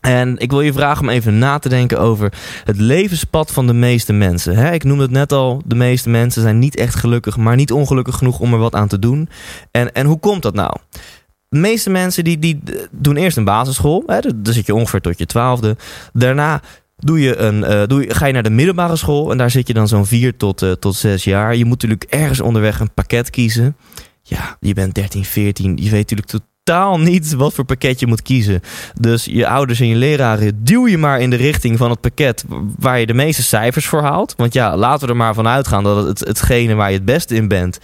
[0.00, 2.32] En ik wil je vragen om even na te denken over
[2.64, 4.72] het levenspad van de meeste mensen.
[4.72, 8.16] Ik noemde het net al, de meeste mensen zijn niet echt gelukkig, maar niet ongelukkig
[8.16, 9.28] genoeg om er wat aan te doen.
[9.70, 10.76] En, en hoe komt dat nou?
[11.48, 14.02] De meeste mensen die, die doen eerst een basisschool.
[14.06, 15.76] Hè, daar zit je ongeveer tot je twaalfde.
[16.12, 16.60] Daarna
[16.96, 19.66] Doe je een, uh, doe je, ga je naar de middelbare school en daar zit
[19.66, 21.56] je dan zo'n vier tot, uh, tot zes jaar.
[21.56, 23.76] Je moet natuurlijk ergens onderweg een pakket kiezen.
[24.22, 25.76] Ja, je bent 13, 14.
[25.76, 28.60] Je weet natuurlijk totaal niet wat voor pakket je moet kiezen.
[29.00, 32.44] Dus je ouders en je leraren duw je maar in de richting van het pakket
[32.78, 34.34] waar je de meeste cijfers voor haalt.
[34.36, 37.34] Want ja, laten we er maar van uitgaan dat het hetgene waar je het beste
[37.34, 37.78] in bent,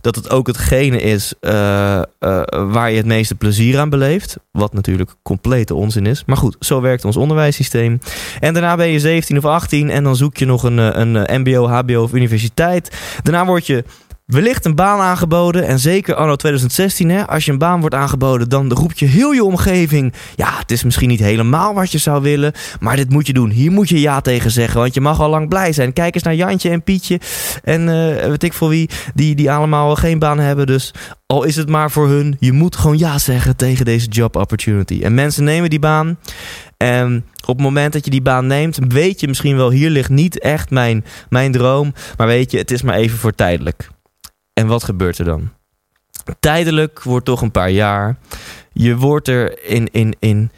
[0.00, 4.36] dat het ook hetgene is uh, uh, waar je het meeste plezier aan beleeft.
[4.50, 6.22] Wat natuurlijk complete onzin is.
[6.26, 7.98] Maar goed, zo werkt ons onderwijssysteem.
[8.40, 11.66] En daarna ben je 17 of 18 en dan zoek je nog een, een MBO,
[11.66, 12.96] HBO of universiteit.
[13.22, 13.84] Daarna word je
[14.24, 15.66] wellicht een baan aangeboden.
[15.66, 19.32] En zeker anno 2016, hè, als je een baan wordt aangeboden, dan roept je heel
[19.32, 20.12] je omgeving.
[20.34, 23.50] Ja, het is misschien niet helemaal wat je zou willen, maar dit moet je doen.
[23.50, 25.92] Hier moet je ja tegen zeggen, want je mag al lang blij zijn.
[25.92, 27.20] Kijk eens naar Jantje en Pietje
[27.62, 30.66] en uh, weet ik voor wie, die, die allemaal geen baan hebben.
[30.66, 30.94] Dus
[31.26, 35.00] al is het maar voor hun, je moet gewoon ja zeggen tegen deze job opportunity.
[35.02, 36.18] En mensen nemen die baan.
[36.76, 40.10] En op het moment dat je die baan neemt, weet je misschien wel, hier ligt
[40.10, 41.94] niet echt mijn, mijn droom.
[42.16, 43.92] Maar weet je, het is maar even voor tijdelijk.
[44.54, 45.50] En wat gebeurt er dan?
[46.40, 48.16] Tijdelijk wordt toch een paar jaar.
[48.72, 50.50] Je wordt er in, in, in,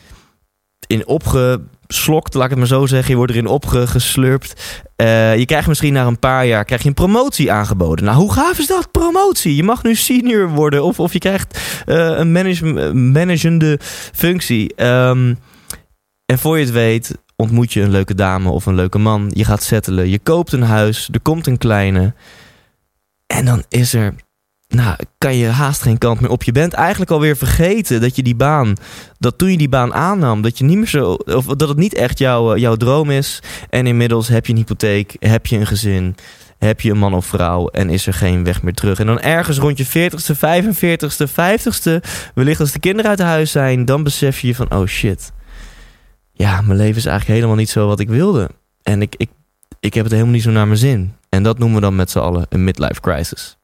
[0.86, 3.10] in opge, slokt, laat ik het maar zo zeggen.
[3.10, 4.82] Je wordt erin opgeslurpt.
[4.96, 8.04] Uh, je krijgt misschien na een paar jaar krijg je een promotie aangeboden.
[8.04, 8.90] Nou, hoe gaaf is dat?
[8.90, 9.56] Promotie.
[9.56, 13.78] Je mag nu senior worden of, of je krijgt uh, een manage managende
[14.12, 14.84] functie.
[14.84, 15.38] Um,
[16.26, 19.30] en voor je het weet ontmoet je een leuke dame of een leuke man.
[19.34, 20.08] Je gaat settelen.
[20.08, 21.08] Je koopt een huis.
[21.12, 22.14] Er komt een kleine.
[23.26, 24.14] En dan is er
[24.68, 26.42] nou, kan je haast geen kant meer op.
[26.42, 28.74] Je bent eigenlijk alweer vergeten dat je die baan,
[29.18, 31.94] dat toen je die baan aannam, dat je niet meer zo, of dat het niet
[31.94, 33.42] echt jouw, eh, jouw droom is.
[33.70, 36.14] En inmiddels heb je een hypotheek, heb je een gezin,
[36.58, 38.98] heb je een man of vrouw en is er geen weg meer terug.
[38.98, 43.84] En dan ergens rond je 40ste, 45ste, 50ste, wellicht als de kinderen uit huis zijn,
[43.84, 45.32] dan besef je van, oh shit.
[46.32, 48.50] Ja, mijn leven is eigenlijk helemaal niet zo wat ik wilde.
[48.82, 49.30] En ik, ik,
[49.80, 51.14] ik heb het helemaal niet zo naar mijn zin.
[51.28, 53.56] En dat noemen we dan met z'n allen een midlife crisis.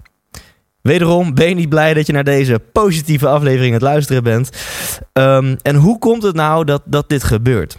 [0.82, 4.50] Wederom ben je niet blij dat je naar deze positieve aflevering aan het luisteren bent.
[5.12, 7.78] Um, en hoe komt het nou dat, dat dit gebeurt?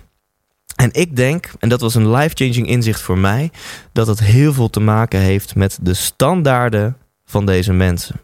[0.76, 3.52] En ik denk, en dat was een life-changing inzicht voor mij,
[3.91, 8.22] dat het heel veel te maken heeft met de standaarden van deze mensen.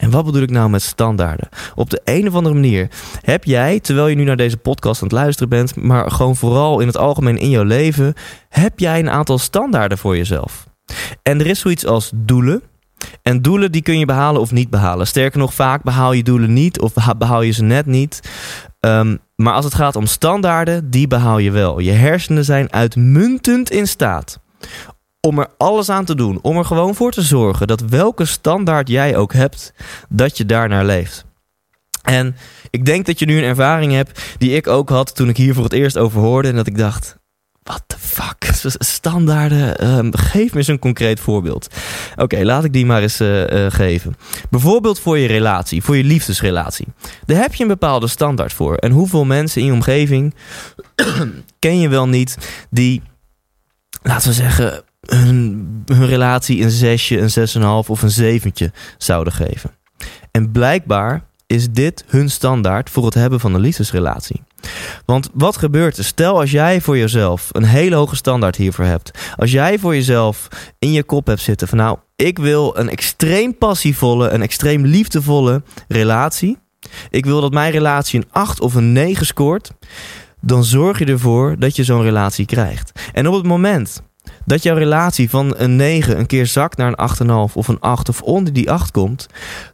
[0.00, 1.48] En wat bedoel ik nou met standaarden?
[1.74, 2.88] Op de een of andere manier
[3.20, 6.80] heb jij, terwijl je nu naar deze podcast aan het luisteren bent, maar gewoon vooral
[6.80, 8.14] in het algemeen in jouw leven,
[8.48, 10.66] heb jij een aantal standaarden voor jezelf.
[11.22, 12.62] En er is zoiets als doelen.
[13.22, 15.06] En doelen die kun je behalen of niet behalen.
[15.06, 18.20] Sterker nog, vaak behaal je doelen niet of behaal je ze net niet.
[18.80, 21.78] Um, maar als het gaat om standaarden, die behaal je wel.
[21.78, 24.40] Je hersenen zijn uitmuntend in staat
[25.20, 26.38] om er alles aan te doen.
[26.42, 29.72] Om er gewoon voor te zorgen dat welke standaard jij ook hebt,
[30.08, 31.24] dat je daarnaar leeft.
[32.02, 32.36] En
[32.70, 35.54] ik denk dat je nu een ervaring hebt die ik ook had toen ik hier
[35.54, 36.48] voor het eerst over hoorde.
[36.48, 37.16] En dat ik dacht,
[37.62, 38.50] what the fuck?
[38.78, 39.96] Standaarden.
[39.98, 41.68] Um, geef me eens een concreet voorbeeld.
[42.16, 44.16] Oké, laat ik die maar eens uh, uh, geven.
[44.50, 46.86] Bijvoorbeeld voor je relatie, voor je liefdesrelatie.
[47.26, 48.74] Daar heb je een bepaalde standaard voor.
[48.74, 50.34] En hoeveel mensen in je omgeving
[51.58, 52.36] ken je wel niet
[52.70, 53.02] die,
[54.02, 58.72] laten we zeggen, hun, relatie een zesje, een zes en een half of een zeventje
[58.98, 59.70] zouden geven.
[60.30, 64.42] En blijkbaar is dit hun standaard voor het hebben van een liefdesrelatie.
[65.04, 66.04] Want wat gebeurt er?
[66.04, 69.18] Stel als jij voor jezelf een hele hoge standaard hiervoor hebt.
[69.36, 73.58] Als jij voor jezelf in je kop hebt zitten van nou, ik wil een extreem
[73.58, 76.58] passievolle, een extreem liefdevolle relatie.
[77.10, 79.70] Ik wil dat mijn relatie een 8 of een 9 scoort.
[80.40, 82.92] Dan zorg je ervoor dat je zo'n relatie krijgt.
[83.12, 84.02] En op het moment
[84.50, 88.08] dat jouw relatie van een 9 een keer zakt naar een 8,5 of een 8
[88.08, 89.26] of onder die 8 komt,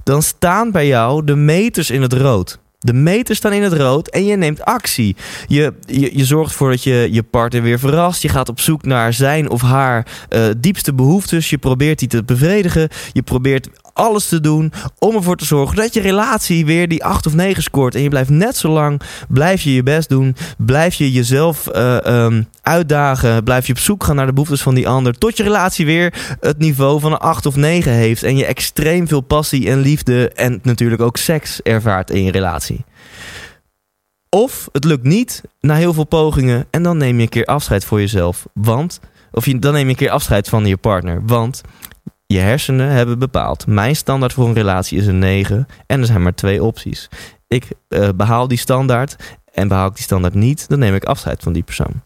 [0.02, 2.58] dan staan bij jou de meters in het rood.
[2.78, 5.16] De meters staan in het rood en je neemt actie.
[5.46, 8.22] Je, je, je zorgt ervoor dat je je partner weer verrast.
[8.22, 11.50] Je gaat op zoek naar zijn of haar uh, diepste behoeftes.
[11.50, 12.88] Je probeert die te bevredigen.
[13.12, 17.26] Je probeert alles te doen om ervoor te zorgen dat je relatie weer die 8
[17.26, 17.94] of 9 scoort.
[17.94, 21.96] En je blijft net zo lang, blijf je je best doen, blijf je jezelf uh,
[22.06, 25.42] um, uitdagen, blijf je op zoek gaan naar de behoeftes van die ander, tot je
[25.42, 29.70] relatie weer het niveau van een 8 of 9 heeft en je extreem veel passie
[29.70, 32.84] en liefde en natuurlijk ook seks ervaart in je relatie.
[34.28, 37.84] Of het lukt niet na heel veel pogingen en dan neem je een keer afscheid
[37.84, 38.46] voor jezelf.
[38.52, 39.00] Want,
[39.32, 41.22] of je, dan neem je een keer afscheid van je partner.
[41.26, 41.60] Want
[42.26, 43.66] je hersenen hebben bepaald.
[43.66, 47.08] Mijn standaard voor een relatie is een 9 en er zijn maar twee opties.
[47.48, 49.16] Ik uh, behaal die standaard
[49.52, 52.02] en behaal ik die standaard niet, dan neem ik afscheid van die persoon.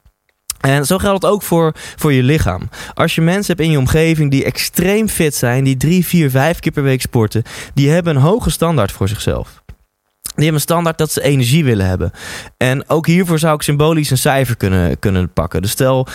[0.61, 2.68] En zo geldt het ook voor, voor je lichaam.
[2.94, 6.59] Als je mensen hebt in je omgeving die extreem fit zijn, die drie, vier, vijf
[6.59, 7.42] keer per week sporten,
[7.74, 9.62] die hebben een hoge standaard voor zichzelf.
[10.22, 12.11] Die hebben een standaard dat ze energie willen hebben.
[12.56, 15.62] En ook hiervoor zou ik symbolisch een cijfer kunnen, kunnen pakken.
[15.62, 16.06] Dus stel,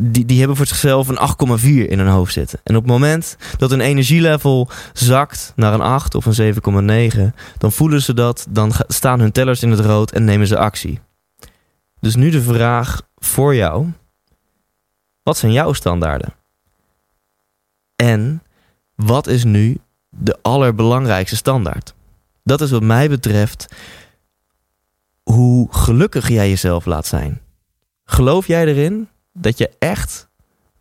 [0.00, 2.60] die, die hebben voor zichzelf een 8,4 in hun hoofd zitten.
[2.62, 6.54] En op het moment dat een energielevel zakt naar een 8 of een
[7.32, 10.58] 7,9, dan voelen ze dat, dan staan hun tellers in het rood en nemen ze
[10.58, 11.00] actie.
[12.00, 13.86] Dus nu de vraag voor jou:
[15.22, 16.34] wat zijn jouw standaarden?
[17.96, 18.42] En
[18.94, 21.94] wat is nu de allerbelangrijkste standaard?
[22.44, 23.66] Dat is wat mij betreft
[25.22, 27.40] hoe gelukkig jij jezelf laat zijn.
[28.04, 29.08] Geloof jij erin
[29.40, 30.28] dat je echt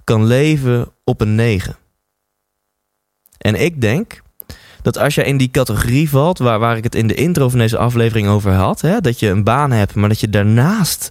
[0.03, 1.75] kan leven op een 9.
[3.37, 4.21] En ik denk
[4.81, 7.59] dat als je in die categorie valt, waar, waar ik het in de intro van
[7.59, 11.09] deze aflevering over had, hè, dat je een baan hebt, maar dat je daarnaast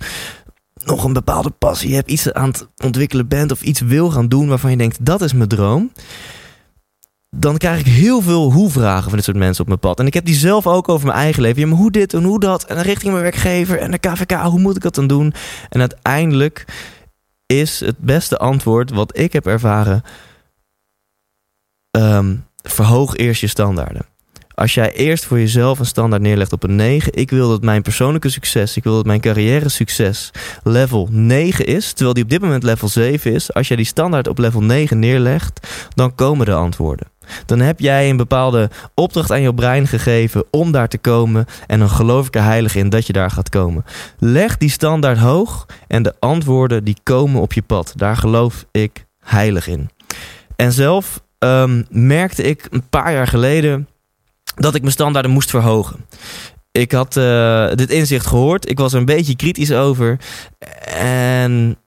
[0.84, 4.48] nog een bepaalde passie hebt, iets aan het ontwikkelen bent of iets wil gaan doen
[4.48, 5.92] waarvan je denkt dat is mijn droom.
[7.30, 9.98] Dan krijg ik heel veel hoe-vragen van dit soort mensen op mijn pad.
[9.98, 11.68] En ik heb die zelf ook over mijn eigen leven.
[11.68, 12.64] Maar hoe dit en hoe dat?
[12.64, 15.34] En richting mijn werkgever en de KVK, hoe moet ik dat dan doen?
[15.68, 16.64] En uiteindelijk
[17.46, 20.02] is het beste antwoord wat ik heb ervaren.
[21.90, 24.06] Um, verhoog eerst je standaarden.
[24.54, 27.12] Als jij eerst voor jezelf een standaard neerlegt op een 9.
[27.12, 30.30] Ik wil dat mijn persoonlijke succes, ik wil dat mijn carrière succes
[30.62, 31.92] level 9 is.
[31.92, 33.52] Terwijl die op dit moment level 7 is.
[33.52, 37.06] Als jij die standaard op level 9 neerlegt, dan komen de antwoorden.
[37.46, 41.46] Dan heb jij een bepaalde opdracht aan je brein gegeven om daar te komen.
[41.66, 43.84] En dan geloof ik er heilig in dat je daar gaat komen.
[44.18, 47.92] Leg die standaard hoog en de antwoorden die komen op je pad.
[47.96, 49.90] Daar geloof ik heilig in.
[50.56, 53.88] En zelf um, merkte ik een paar jaar geleden
[54.54, 56.04] dat ik mijn standaarden moest verhogen.
[56.72, 58.70] Ik had uh, dit inzicht gehoord.
[58.70, 60.18] Ik was er een beetje kritisch over.
[60.94, 61.78] En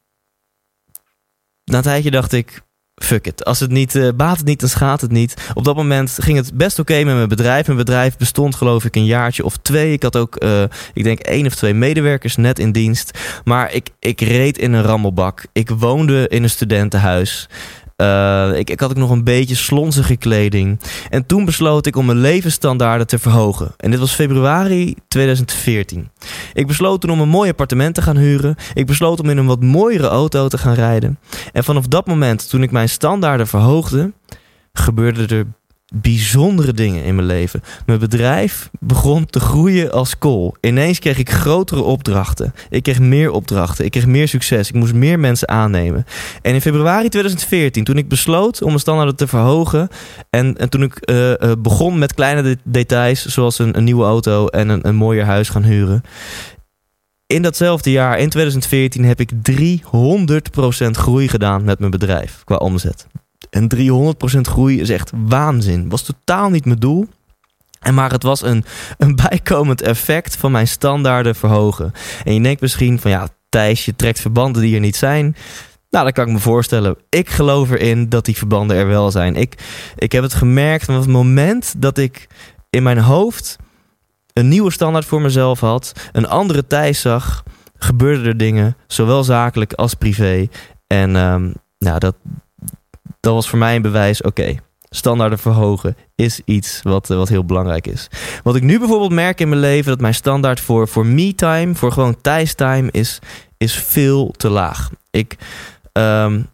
[1.64, 2.62] na een tijdje dacht ik,
[3.04, 3.46] fuck it.
[3.46, 5.34] Als het niet uh, baat het niet, dan schaadt het niet.
[5.54, 7.66] Op dat moment ging het best oké met mijn bedrijf.
[7.66, 9.94] Mijn bedrijf bestond geloof ik een jaartje of twee.
[9.94, 13.20] Ik had ook, uh, ik denk één of twee medewerkers net in dienst.
[13.44, 15.46] Maar ik, ik reed in een rammelbak.
[15.54, 17.50] Ik woonde in een studentenhuis.
[18.02, 20.80] Uh, ik, ik had ook nog een beetje slonzige kleding.
[21.10, 23.72] En toen besloot ik om mijn levensstandaarden te verhogen.
[23.78, 26.10] En dit was februari 2014.
[26.54, 28.56] Ik besloot toen om een mooi appartement te gaan huren.
[28.74, 31.20] Ik besloot om in een wat mooiere auto te gaan rijden.
[31.54, 34.12] En vanaf dat moment, toen ik mijn standaarden verhoogde,
[34.74, 35.46] gebeurde er
[35.94, 37.62] bijzondere dingen in mijn leven.
[37.86, 40.56] Mijn bedrijf begon te groeien als kool.
[40.62, 42.54] Ineens kreeg ik grotere opdrachten.
[42.70, 43.86] Ik kreeg meer opdrachten.
[43.86, 44.70] Ik kreeg meer succes.
[44.70, 46.06] Ik moest meer mensen aannemen.
[46.42, 49.88] En in februari 2014, toen ik besloot om mijn standaarden te verhogen.
[50.30, 54.48] En, en toen ik uh, uh, begon met kleine details, zoals een, een nieuwe auto
[54.48, 56.02] en een, een mooier huis gaan huren.
[57.28, 63.08] In datzelfde jaar, in 2014, heb ik 300% groei gedaan met mijn bedrijf qua omzet.
[63.50, 65.90] En 300% groei is echt waanzin.
[65.90, 67.08] Was totaal niet mijn doel.
[67.80, 68.66] En maar het was een,
[68.98, 71.92] een bijkomend effect van mijn standaarden verhogen.
[72.24, 75.36] En je denkt misschien van ja, Thijs, je trekt verbanden die er niet zijn.
[75.90, 76.98] Nou, dat kan ik me voorstellen.
[77.10, 79.36] Ik geloof erin dat die verbanden er wel zijn.
[79.36, 79.64] Ik,
[79.96, 82.28] ik heb het gemerkt van het moment dat ik
[82.70, 83.58] in mijn hoofd
[84.34, 87.44] een nieuwe standaard voor mezelf had, een andere Thijs zag,
[87.78, 90.48] gebeurden er dingen, zowel zakelijk als privé.
[90.88, 92.16] En um, nou, dat,
[93.20, 94.56] dat was voor mij een bewijs, oké,
[94.90, 98.08] standaarden verhogen is iets wat, eh, wat heel belangrijk is.
[98.44, 101.92] Wat ik nu bijvoorbeeld merk in mijn leven, dat mijn standaard voor, voor me-time, voor
[101.92, 102.22] gewoon
[102.56, 103.20] time is,
[103.58, 104.90] is veel te laag.
[105.12, 105.36] Ik,
[105.94, 106.48] um,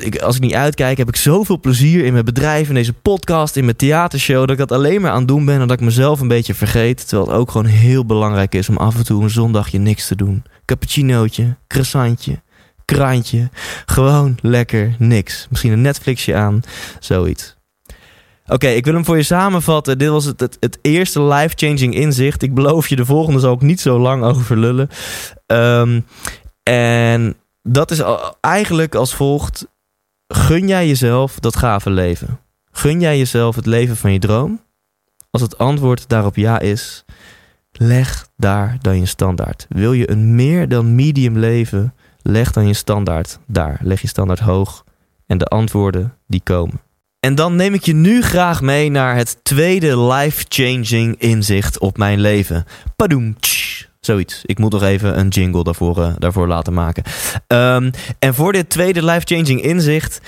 [0.00, 3.56] ik, als ik niet uitkijk, heb ik zoveel plezier in mijn bedrijf, in deze podcast,
[3.56, 5.84] in mijn theatershow, dat ik dat alleen maar aan het doen ben en dat ik
[5.84, 7.08] mezelf een beetje vergeet.
[7.08, 10.16] Terwijl het ook gewoon heel belangrijk is om af en toe een zondagje niks te
[10.16, 10.44] doen.
[10.64, 12.42] Cappuccinootje, croissantje,
[12.86, 13.50] krantje.
[13.86, 15.46] Gewoon lekker niks.
[15.50, 16.60] Misschien een Netflixje aan,
[17.00, 17.56] zoiets.
[18.46, 19.98] Oké, ik wil hem voor je samenvatten.
[19.98, 22.42] Dit was het, het, eerste life-changing inzicht.
[22.42, 24.88] Ik beloof je, de volgende zal ik niet zo lang over lullen.
[25.46, 26.06] Um,
[26.62, 28.02] en dat is
[28.40, 29.66] eigenlijk als volgt.
[30.28, 32.40] Gun jij jezelf dat gave leven?
[32.70, 34.60] Gun jij jezelf het leven van je droom?
[35.30, 37.04] Als het antwoord daarop ja is,
[37.72, 39.66] leg daar dan je standaard.
[39.68, 41.94] Wil je een meer dan medium leven?
[42.28, 43.78] Leg dan je standaard daar.
[43.82, 44.84] Leg je standaard hoog
[45.26, 46.80] en de antwoorden die komen.
[47.20, 52.20] En dan neem ik je nu graag mee naar het tweede life-changing inzicht op mijn
[52.20, 52.64] leven.
[52.96, 53.36] Padoem.
[54.00, 54.42] Zoiets.
[54.44, 57.02] Ik moet nog even een jingle daarvoor, uh, daarvoor laten maken.
[57.46, 60.20] Um, en voor dit tweede life-changing inzicht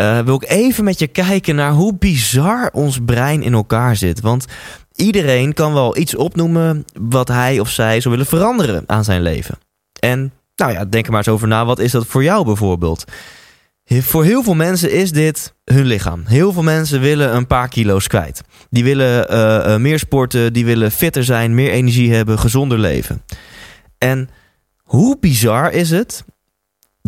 [0.00, 4.20] uh, wil ik even met je kijken naar hoe bizar ons brein in elkaar zit.
[4.20, 4.46] Want
[4.94, 9.58] iedereen kan wel iets opnoemen wat hij of zij zou willen veranderen aan zijn leven.
[10.00, 11.64] En nou ja, denk er maar eens over na.
[11.64, 13.04] Wat is dat voor jou bijvoorbeeld?
[13.84, 16.22] Voor heel veel mensen is dit hun lichaam.
[16.26, 18.42] Heel veel mensen willen een paar kilo's kwijt.
[18.70, 23.22] Die willen uh, uh, meer sporten, die willen fitter zijn, meer energie hebben, gezonder leven.
[23.98, 24.28] En
[24.82, 26.24] hoe bizar is het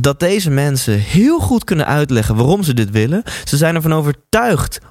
[0.01, 3.23] dat deze mensen heel goed kunnen uitleggen waarom ze dit willen.
[3.45, 4.85] Ze zijn ervan overtuigd, 100%,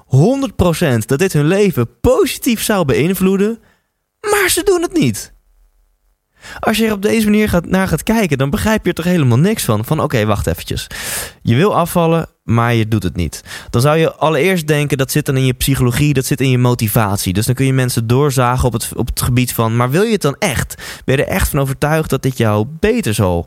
[1.06, 3.58] dat dit hun leven positief zou beïnvloeden,
[4.20, 5.32] maar ze doen het niet.
[6.60, 9.04] Als je er op deze manier gaat, naar gaat kijken, dan begrijp je er toch
[9.04, 9.84] helemaal niks van.
[9.84, 10.86] Van oké, wacht eventjes.
[11.42, 13.42] Je wil afvallen, maar je doet het niet.
[13.70, 16.58] Dan zou je allereerst denken, dat zit dan in je psychologie, dat zit in je
[16.58, 17.32] motivatie.
[17.32, 20.12] Dus dan kun je mensen doorzagen op het, op het gebied van, maar wil je
[20.12, 20.74] het dan echt?
[21.04, 23.46] Ben je er echt van overtuigd dat dit jou beter zal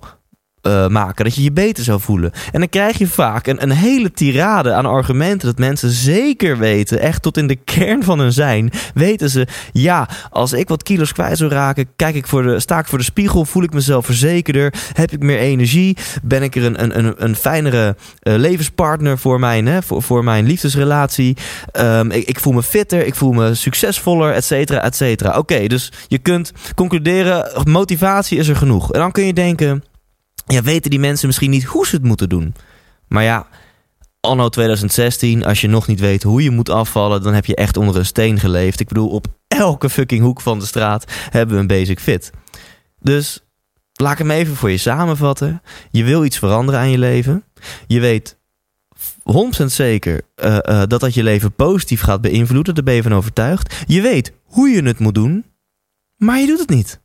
[0.63, 1.23] uh, maken.
[1.23, 2.31] Dat je je beter zou voelen.
[2.51, 5.47] En dan krijg je vaak een, een hele tirade aan argumenten.
[5.47, 10.09] Dat mensen zeker weten, echt tot in de kern van hun zijn, weten ze: ja,
[10.29, 13.03] als ik wat kilo's kwijt zou raken, kijk ik voor de, sta ik voor de
[13.03, 17.13] spiegel, voel ik mezelf verzekerder, heb ik meer energie, ben ik er een, een, een,
[17.17, 21.37] een fijnere uh, levenspartner voor mijn, hè, voor, voor mijn liefdesrelatie.
[21.79, 25.37] Um, ik, voel me fitter, ik voel me succesvoller, et cetera, et cetera.
[25.37, 28.93] Oké, dus je kunt concluderen: motivatie is er genoeg.
[28.93, 29.83] En dan kun je denken
[30.53, 32.55] ja, weten die mensen misschien niet hoe ze het moeten doen.
[33.07, 33.47] Maar ja,
[34.19, 37.77] anno 2016, als je nog niet weet hoe je moet afvallen, dan heb je echt
[37.77, 38.79] onder een steen geleefd.
[38.79, 42.31] Ik bedoel, op elke fucking hoek van de straat hebben we een basic fit.
[42.99, 43.43] Dus
[43.93, 45.61] laat ik hem even voor je samenvatten.
[45.91, 47.43] Je wil iets veranderen aan je leven.
[47.87, 48.37] Je weet
[49.61, 52.75] 100% zeker uh, uh, dat dat je leven positief gaat beïnvloeden.
[52.75, 53.75] Daar ben je van overtuigd.
[53.87, 55.45] Je weet hoe je het moet doen,
[56.17, 56.99] maar je doet het niet.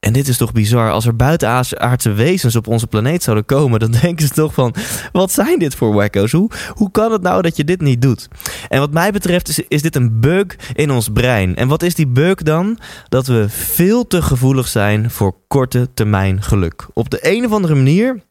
[0.00, 0.90] En dit is toch bizar.
[0.90, 4.74] Als er buitenaardse wezens op onze planeet zouden komen, dan denken ze toch van:
[5.12, 6.32] wat zijn dit voor wacko's?
[6.32, 8.28] Hoe, kan het nou dat je dit niet doet?
[8.68, 11.56] En wat mij betreft is, is dit een bug in ons brein.
[11.56, 12.78] En wat is die bug dan?
[13.08, 16.86] Dat we veel te gevoelig zijn voor korte termijn geluk.
[16.92, 18.22] Op de een of andere manier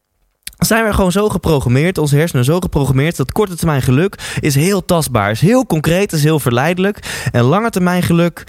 [0.58, 4.84] zijn we gewoon zo geprogrammeerd, onze hersenen zo geprogrammeerd, dat korte termijn geluk is heel
[4.84, 7.28] tastbaar, is heel concreet, is heel verleidelijk.
[7.32, 8.44] En lange termijn geluk,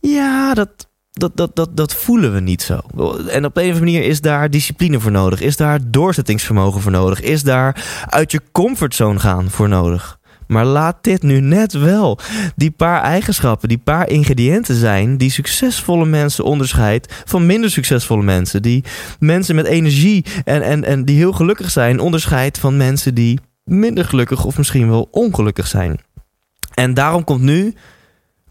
[0.00, 2.80] ja, dat, dat, dat, dat, dat voelen we niet zo.
[3.28, 6.92] En op een of andere manier is daar discipline voor nodig, is daar doorzettingsvermogen voor
[6.92, 10.20] nodig, is daar uit je comfortzone gaan voor nodig.
[10.46, 12.18] Maar laat dit nu net wel
[12.56, 18.62] die paar eigenschappen, die paar ingrediënten zijn die succesvolle mensen onderscheidt van minder succesvolle mensen.
[18.62, 18.84] Die
[19.18, 24.04] mensen met energie en, en, en die heel gelukkig zijn onderscheidt van mensen die minder
[24.04, 26.00] gelukkig of misschien wel ongelukkig zijn.
[26.74, 27.74] En daarom komt nu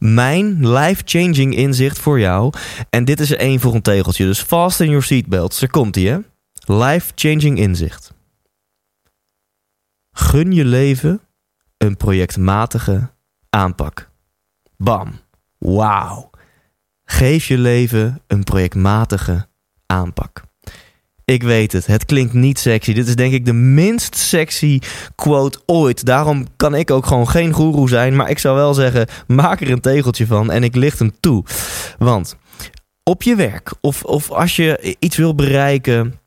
[0.02, 2.54] mijn life-changing inzicht voor jou.
[2.90, 4.26] En dit is er één voor een tegeltje.
[4.26, 5.62] Dus fasten your seatbelts.
[5.62, 6.18] Er komt ie, hè?
[6.66, 8.14] Life-changing inzicht.
[10.12, 11.22] Gun je leven
[11.78, 13.10] een projectmatige
[13.50, 14.10] aanpak.
[14.78, 15.20] Bam.
[15.58, 16.30] Wauw.
[17.04, 19.48] Geef je leven een projectmatige
[19.86, 20.44] aanpak.
[21.32, 22.94] Ik weet het, het klinkt niet sexy.
[22.94, 24.80] Dit is denk ik de minst sexy
[25.16, 26.06] quote ooit.
[26.06, 28.16] Daarom kan ik ook gewoon geen goeroe zijn.
[28.16, 31.44] Maar ik zou wel zeggen, maak er een tegeltje van en ik licht hem toe.
[31.98, 32.36] Want
[33.04, 36.20] op je werk of, of als je iets wil bereiken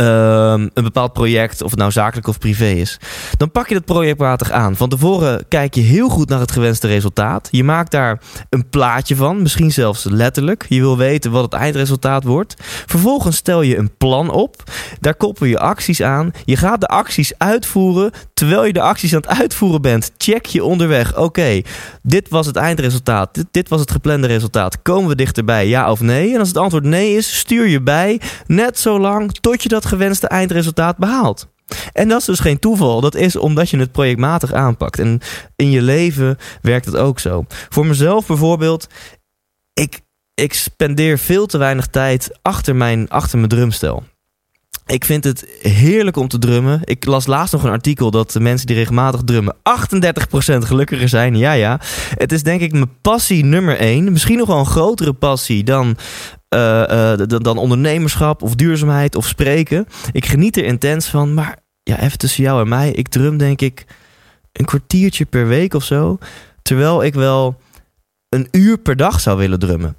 [0.00, 2.98] Um, een bepaald project, of het nou zakelijk of privé is,
[3.36, 4.76] dan pak je dat projectmatig aan.
[4.76, 7.48] Van tevoren kijk je heel goed naar het gewenste resultaat.
[7.50, 8.20] Je maakt daar
[8.50, 10.66] een plaatje van, misschien zelfs letterlijk.
[10.68, 12.54] Je wil weten wat het eindresultaat wordt.
[12.86, 14.62] Vervolgens stel je een plan op.
[15.00, 16.30] Daar koppel je acties aan.
[16.44, 18.10] Je gaat de acties uitvoeren.
[18.34, 21.16] Terwijl je de acties aan het uitvoeren bent, check je onderweg.
[21.16, 21.60] Oké,
[22.02, 23.34] dit was het eindresultaat.
[23.34, 24.82] Dit, dit was het geplande resultaat.
[24.82, 26.32] Komen we dichterbij, ja of nee?
[26.32, 28.20] En als het antwoord nee is, stuur je bij.
[28.46, 31.48] Net zo lang tot je dat gewenste eindresultaat behaalt.
[31.92, 33.00] En dat is dus geen toeval.
[33.00, 34.98] Dat is omdat je het projectmatig aanpakt.
[34.98, 35.20] En
[35.56, 37.44] in je leven werkt het ook zo.
[37.48, 38.86] Voor mezelf bijvoorbeeld,
[39.72, 40.00] ik,
[40.34, 44.04] ik spendeer veel te weinig tijd achter mijn, achter mijn drumstel.
[44.86, 46.80] Ik vind het heerlijk om te drummen.
[46.84, 49.58] Ik las laatst nog een artikel dat de mensen die regelmatig drummen 38%
[50.58, 51.36] gelukkiger zijn.
[51.36, 51.80] Ja, ja.
[52.14, 54.12] Het is denk ik mijn passie nummer één.
[54.12, 55.96] Misschien nog wel een grotere passie dan,
[57.26, 59.86] dan ondernemerschap of duurzaamheid of spreken.
[60.12, 61.34] Ik geniet er intens van.
[61.34, 62.90] Maar ja, even tussen jou en mij.
[62.90, 63.84] Ik drum denk ik
[64.52, 66.18] een kwartiertje per week of zo.
[66.62, 67.60] Terwijl ik wel
[68.28, 69.96] een uur per dag zou willen drummen.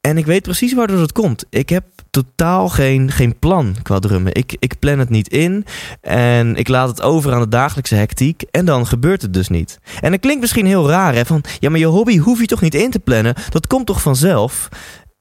[0.00, 1.44] En ik weet precies waardoor dat komt.
[1.50, 4.34] Ik heb totaal geen, geen plan qua drummen.
[4.34, 5.64] Ik, ik plan het niet in
[6.00, 9.78] en ik laat het over aan de dagelijkse hectiek en dan gebeurt het dus niet.
[10.00, 12.60] En dat klinkt misschien heel raar hè, van ja maar je hobby hoef je toch
[12.60, 14.68] niet in te plannen, dat komt toch vanzelf?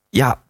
[0.09, 0.43] Ja,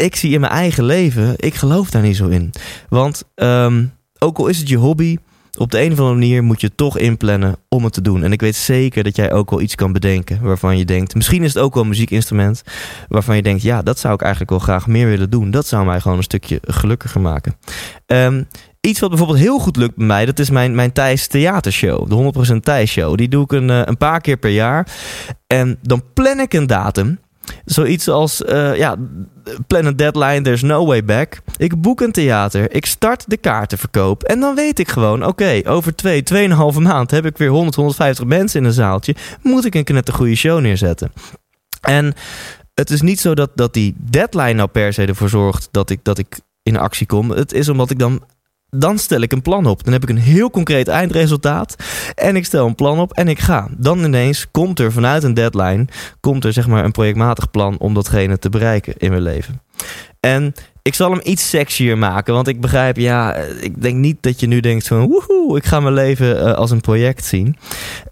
[0.00, 2.50] ik zie in mijn eigen leven, ik geloof daar niet zo in.
[2.88, 5.16] Want um, ook al is het je hobby,
[5.58, 8.22] op de een of andere manier moet je toch inplannen om het te doen.
[8.22, 11.42] En ik weet zeker dat jij ook wel iets kan bedenken waarvan je denkt, misschien
[11.42, 12.62] is het ook wel een muziekinstrument
[13.08, 15.50] waarvan je denkt, ja, dat zou ik eigenlijk wel graag meer willen doen.
[15.50, 17.56] Dat zou mij gewoon een stukje gelukkiger maken.
[18.06, 18.48] Um,
[18.80, 22.08] Iets wat bijvoorbeeld heel goed lukt bij mij, dat is mijn, mijn Thijs theatershow.
[22.08, 23.16] De 100% Thijs show.
[23.16, 24.86] Die doe ik een, een paar keer per jaar.
[25.46, 27.18] En dan plan ik een datum.
[27.64, 28.96] Zoiets als, uh, ja,
[29.66, 31.40] plan een deadline, there's no way back.
[31.56, 34.22] Ik boek een theater, ik start de kaartenverkoop.
[34.22, 38.24] En dan weet ik gewoon, oké, over twee, tweeënhalve maand heb ik weer 100, 150
[38.24, 39.14] mensen in een zaaltje.
[39.42, 41.12] Moet ik een net goede show neerzetten.
[41.80, 42.14] En
[42.74, 46.00] het is niet zo dat, dat die deadline nou per se ervoor zorgt dat ik,
[46.02, 47.30] dat ik in actie kom.
[47.30, 48.22] Het is omdat ik dan
[48.70, 49.84] dan stel ik een plan op.
[49.84, 51.76] Dan heb ik een heel concreet eindresultaat.
[52.14, 53.68] En ik stel een plan op en ik ga.
[53.76, 55.84] Dan ineens komt er vanuit een deadline...
[56.20, 59.62] komt er zeg maar een projectmatig plan om datgene te bereiken in mijn leven.
[60.20, 62.34] En ik zal hem iets sexier maken.
[62.34, 65.06] Want ik begrijp, ja, ik denk niet dat je nu denkt van...
[65.06, 67.56] woehoe, ik ga mijn leven uh, als een project zien.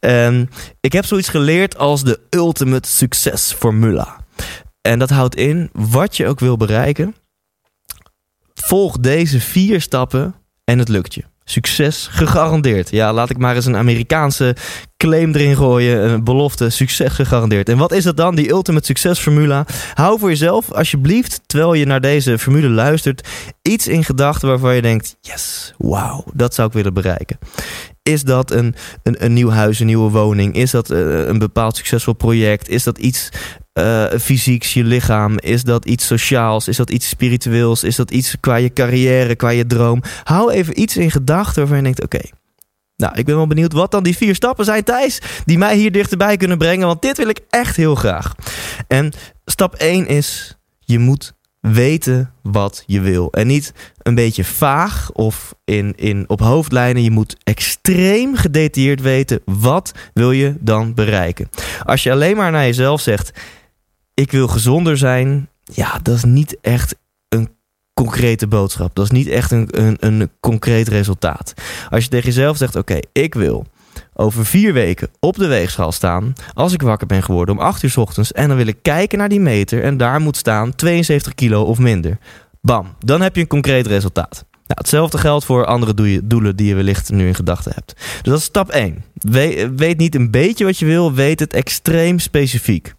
[0.01, 0.51] En
[0.81, 4.25] ik heb zoiets geleerd als de ultimate succesformula.
[4.81, 7.15] En dat houdt in, wat je ook wil bereiken...
[8.55, 10.35] volg deze vier stappen
[10.69, 11.23] en het lukt je.
[11.45, 12.91] Succes gegarandeerd.
[12.91, 14.57] Ja, laat ik maar eens een Amerikaanse
[14.97, 16.11] claim erin gooien.
[16.11, 16.71] Een belofte.
[16.71, 17.69] Succes gegarandeerd.
[17.69, 18.35] En wat is dat dan?
[18.35, 19.67] Die ultimate succesformula.
[19.95, 23.29] Hou voor jezelf alsjeblieft, terwijl je naar deze formule luistert,
[23.63, 27.39] iets in gedachten waarvan je denkt: yes, wauw, dat zou ik willen bereiken.
[28.03, 30.55] Is dat een, een, een nieuw huis, een nieuwe woning?
[30.55, 32.69] Is dat eh, een bepaald succesvol project?
[32.69, 33.29] Is dat iets
[33.79, 35.39] uh, fysieks, je lichaam?
[35.39, 36.69] Is dat iets sociaals?
[36.69, 37.85] Is dat iets spiritueels?
[37.85, 40.03] Is dat iets qua je carrière, qua je droom?
[40.25, 42.21] Hou even iets in gedachten waarvan je denkt: oké.
[42.97, 45.93] nou, ik ben wel benieuwd wat dan die vier stappen zijn, Thijs, die mij hier
[45.93, 46.87] dichterbij kunnen brengen.
[46.87, 48.35] Want dit wil ik echt heel graag.
[48.89, 49.13] En
[49.45, 53.33] stap 1 is: je moet weten wat je wil.
[53.33, 53.73] En niet
[54.03, 57.03] een beetje vaag of in, in, op hoofdlijnen.
[57.03, 61.49] Je moet extreem gedetailleerd weten wat wil je dan bereiken.
[61.85, 63.31] Als je alleen maar naar jezelf zegt:
[64.19, 65.49] ik wil gezonder zijn.
[65.65, 66.97] Ja, dat is niet echt
[67.29, 67.49] een
[67.95, 68.95] concrete boodschap.
[68.95, 71.55] Dat is niet echt een, een, een concreet resultaat.
[71.91, 73.67] Als je tegen jezelf zegt: oké, ik wil
[74.15, 77.91] over vier weken op de weegschaal staan als ik wakker ben geworden om 8 uur
[77.91, 81.35] s ochtends en dan wil ik kijken naar die meter en daar moet staan 72
[81.35, 82.19] kilo of minder.
[82.61, 84.45] Bam, dan heb je een concreet resultaat.
[84.53, 87.95] Nou, hetzelfde geldt voor andere doelen die je wellicht nu in gedachten hebt.
[87.97, 89.05] Dus dat is stap 1.
[89.77, 92.97] weet niet een beetje wat je wil, weet het extreem specifiek.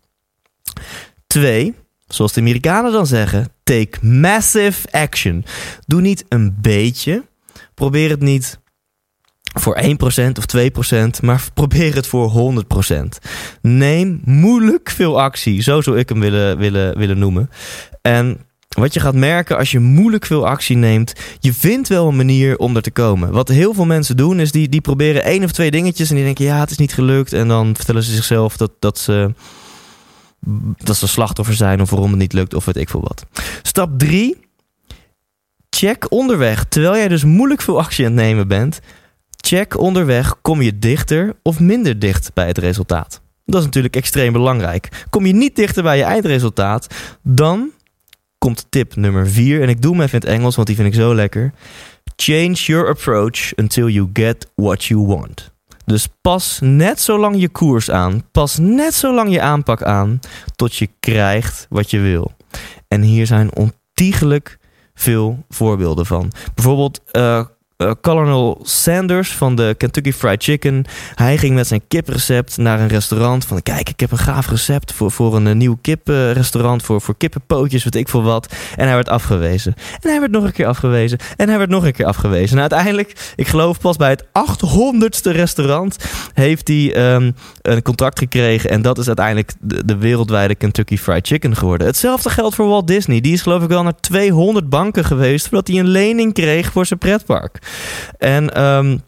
[1.33, 1.73] 2.
[2.07, 5.45] Zoals de Amerikanen dan zeggen, take massive action.
[5.87, 7.23] Doe niet een beetje.
[7.73, 8.59] Probeer het niet
[9.59, 9.85] voor 1%
[10.37, 10.45] of
[11.19, 12.53] 2%, maar probeer het voor
[12.93, 12.99] 100%.
[13.61, 17.49] Neem moeilijk veel actie, zo zou ik hem willen, willen, willen noemen.
[18.01, 18.37] En
[18.69, 22.57] wat je gaat merken als je moeilijk veel actie neemt, je vindt wel een manier
[22.57, 23.31] om er te komen.
[23.31, 26.23] Wat heel veel mensen doen, is die, die proberen één of twee dingetjes en die
[26.23, 27.33] denken, ja, het is niet gelukt.
[27.33, 29.33] En dan vertellen ze zichzelf dat, dat ze
[30.77, 33.25] dat ze slachtoffer zijn of waarom het niet lukt of weet ik veel wat.
[33.61, 34.37] Stap 3.
[35.69, 38.79] Check onderweg, terwijl jij dus moeilijk veel actie aan het nemen bent,
[39.41, 43.21] Check onderweg, kom je dichter of minder dicht bij het resultaat?
[43.45, 45.05] Dat is natuurlijk extreem belangrijk.
[45.09, 46.87] Kom je niet dichter bij je eindresultaat,
[47.23, 47.71] dan
[48.37, 49.61] komt tip nummer 4.
[49.61, 51.53] En ik doe hem even in het Engels, want die vind ik zo lekker.
[52.15, 55.51] Change your approach until you get what you want.
[55.89, 60.19] Dus pas net zo lang je koers aan, pas net zo lang je aanpak aan,
[60.55, 62.31] tot je krijgt wat je wil.
[62.87, 64.57] En hier zijn ontiegelijk
[64.93, 66.31] veel voorbeelden van.
[66.55, 67.45] Bijvoorbeeld uh,
[67.83, 70.85] uh, Colonel Sanders van de Kentucky Fried Chicken.
[71.15, 73.45] Hij ging met zijn kiprecept naar een restaurant.
[73.45, 76.83] Van kijk, ik heb een gaaf recept voor, voor een, nieuw kiprestaurant.
[76.83, 78.53] Voor, voor kippenpootjes, weet ik veel wat.
[78.75, 79.73] En hij werd afgewezen.
[80.01, 81.17] En hij werd nog een keer afgewezen.
[81.37, 82.55] En hij werd nog een keer afgewezen.
[82.55, 85.97] En uiteindelijk, ik geloof pas bij het 800ste restaurant,
[86.33, 88.69] heeft hij um, een contract gekregen.
[88.69, 91.87] En dat is uiteindelijk de, de wereldwijde Kentucky Fried Chicken geworden.
[91.87, 93.21] Hetzelfde geldt voor Walt Disney.
[93.21, 96.85] Die is geloof ik wel naar 200 banken geweest voordat hij een lening kreeg voor
[96.85, 97.67] zijn pretpark.
[98.17, 99.01] En um,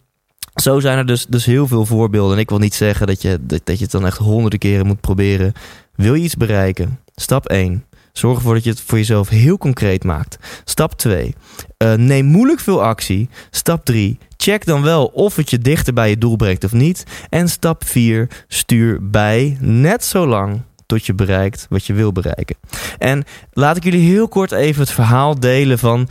[0.55, 2.35] zo zijn er dus, dus heel veel voorbeelden.
[2.35, 4.87] En ik wil niet zeggen dat je, dat, dat je het dan echt honderden keren
[4.87, 5.53] moet proberen.
[5.95, 6.99] Wil je iets bereiken?
[7.15, 7.85] Stap 1.
[8.13, 10.37] Zorg ervoor dat je het voor jezelf heel concreet maakt.
[10.63, 11.35] Stap 2.
[11.83, 13.29] Uh, neem moeilijk veel actie.
[13.49, 14.17] Stap 3.
[14.37, 17.03] Check dan wel of het je dichter bij je doel brengt of niet.
[17.29, 18.29] En stap 4.
[18.47, 22.55] Stuur bij net zo lang tot je bereikt wat je wil bereiken.
[22.97, 26.09] En laat ik jullie heel kort even het verhaal delen van,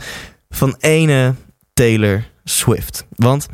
[0.49, 1.33] van ene
[1.73, 3.05] Taylor Swift.
[3.09, 3.47] Want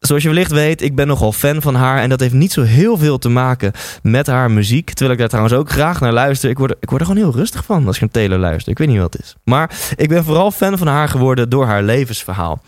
[0.00, 1.98] Zoals je wellicht weet, ik ben nogal fan van haar.
[1.98, 3.72] En dat heeft niet zo heel veel te maken
[4.02, 4.86] met haar muziek.
[4.86, 6.50] Terwijl ik daar trouwens ook graag naar luister.
[6.50, 8.72] Ik word, ik word er gewoon heel rustig van als ik naar Taylor luister.
[8.72, 9.34] Ik weet niet wat het is.
[9.44, 12.62] Maar ik ben vooral fan van haar geworden door haar levensverhaal.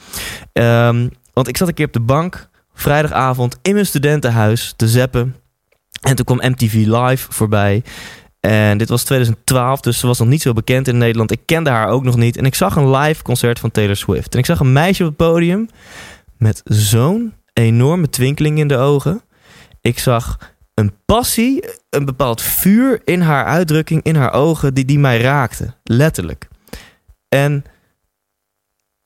[0.53, 5.37] Um, want ik zat een keer op de bank, vrijdagavond, in mijn studentenhuis te zappen.
[6.03, 7.83] En toen kwam MTV Live voorbij.
[8.47, 11.31] En dit was 2012, dus ze was nog niet zo bekend in Nederland.
[11.31, 12.37] Ik kende haar ook nog niet.
[12.37, 14.33] En ik zag een live concert van Taylor Swift.
[14.33, 15.69] En ik zag een meisje op het podium
[16.39, 19.23] met zo'n enorme twinkeling in de ogen.
[19.81, 24.99] Ik zag een passie, een bepaald vuur in haar uitdrukking, in haar ogen, die, die
[24.99, 25.75] mij raakte.
[25.83, 26.49] Letterlijk.
[27.29, 27.65] En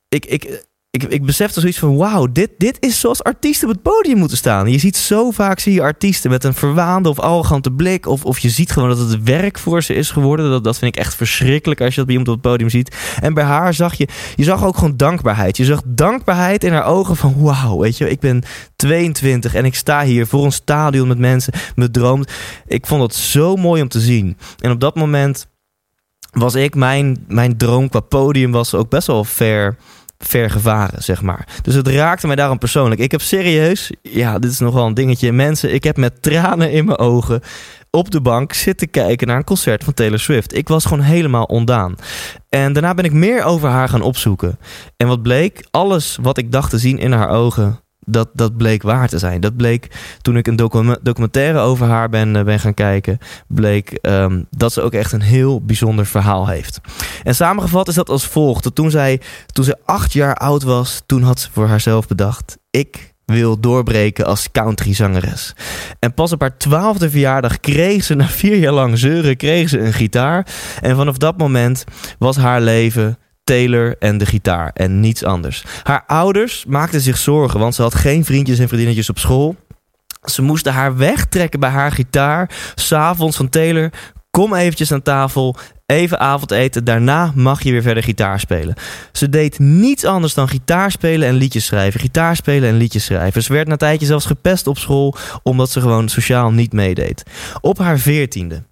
[0.08, 0.65] ik, ik,
[1.02, 4.36] ik, ik besefte zoiets van: wauw, dit, dit is zoals artiesten op het podium moeten
[4.36, 4.70] staan.
[4.70, 8.06] Je ziet zo vaak zie je artiesten met een verwaande of arrogante blik.
[8.06, 10.50] Of, of je ziet gewoon dat het werk voor ze is geworden.
[10.50, 12.96] Dat, dat vind ik echt verschrikkelijk als je dat bij iemand op het podium ziet.
[13.20, 15.56] En bij haar zag je, je zag ook gewoon dankbaarheid.
[15.56, 18.42] Je zag dankbaarheid in haar ogen van: wauw, weet je, ik ben
[18.76, 21.52] 22 en ik sta hier voor een stadion met mensen.
[21.74, 22.32] Me droomt.
[22.66, 24.36] Ik vond het zo mooi om te zien.
[24.58, 25.46] En op dat moment
[26.30, 29.76] was ik, mijn, mijn droom qua podium was ook best wel ver
[30.18, 31.48] ver gevaren, zeg maar.
[31.62, 33.00] Dus het raakte mij daarom persoonlijk.
[33.00, 35.32] Ik heb serieus, ja, dit is nog wel een dingetje.
[35.32, 37.42] Mensen, ik heb met tranen in mijn ogen
[37.90, 40.56] op de bank zitten kijken naar een concert van Taylor Swift.
[40.56, 41.94] Ik was gewoon helemaal ondaan.
[42.48, 44.58] En daarna ben ik meer over haar gaan opzoeken.
[44.96, 45.66] En wat bleek?
[45.70, 49.40] Alles wat ik dacht te zien in haar ogen, dat, dat bleek waar te zijn.
[49.40, 49.90] Dat bleek
[50.22, 50.56] toen ik een
[51.02, 55.20] documentaire over haar ben, eh, ben gaan kijken, bleek ehm, dat ze ook echt een
[55.20, 56.80] heel bijzonder verhaal heeft.
[57.22, 58.64] En samengevat is dat als volgt.
[58.64, 62.58] Dat toen zij, toen zij acht jaar oud was, toen had ze voor haarzelf bedacht:
[62.70, 65.54] ik wil doorbreken als countryzangeres.
[65.98, 69.78] En pas op haar twaalfde verjaardag kreeg ze, na vier jaar lang zeuren, kreeg ze
[69.78, 70.46] een gitaar.
[70.80, 71.84] En vanaf dat moment
[72.18, 75.64] was haar leven Taylor en de gitaar en niets anders.
[75.82, 79.56] Haar ouders maakten zich zorgen, want ze had geen vriendjes en vriendinnetjes op school.
[80.24, 82.50] Ze moesten haar wegtrekken bij haar gitaar.
[82.74, 83.90] S'avonds van Taylor,
[84.30, 85.56] kom eventjes aan tafel.
[85.86, 88.74] Even avondeten, daarna mag je weer verder gitaar spelen.
[89.12, 92.00] Ze deed niets anders dan gitaar spelen en liedjes schrijven.
[92.00, 93.42] Gitaar spelen en liedjes schrijven.
[93.42, 97.22] Ze werd na een tijdje zelfs gepest op school omdat ze gewoon sociaal niet meedeed.
[97.60, 98.62] Op haar veertiende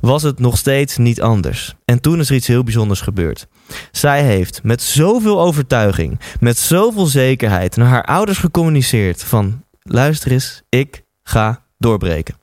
[0.00, 1.74] was het nog steeds niet anders.
[1.84, 3.46] En toen is er iets heel bijzonders gebeurd.
[3.92, 10.62] Zij heeft met zoveel overtuiging, met zoveel zekerheid naar haar ouders gecommuniceerd van luister eens,
[10.68, 12.34] ik ga doorbreken.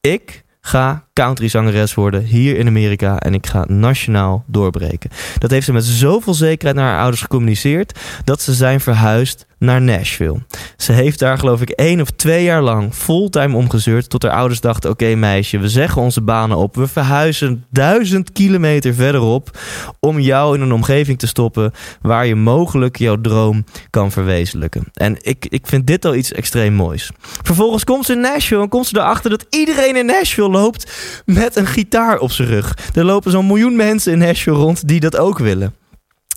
[0.00, 5.10] Ik ga countryzangeres worden hier in Amerika en ik ga nationaal doorbreken.
[5.38, 9.82] Dat heeft ze met zoveel zekerheid naar haar ouders gecommuniceerd dat ze zijn verhuisd naar
[9.82, 10.38] Nashville.
[10.76, 14.60] Ze heeft daar geloof ik één of twee jaar lang fulltime omgezeurd tot haar ouders
[14.60, 19.58] dachten oké meisje, we zeggen onze banen op, we verhuizen duizend kilometer verderop
[19.98, 24.84] om jou in een omgeving te stoppen waar je mogelijk jouw droom kan verwezenlijken.
[24.92, 27.10] En ik, ik vind dit al iets extreem moois.
[27.42, 30.92] Vervolgens komt ze in Nashville en komt ze erachter dat iedereen in Nashville loopt
[31.24, 32.76] met een gitaar op zijn rug.
[32.94, 35.74] Er lopen zo'n miljoen mensen in Nashville rond die dat ook willen.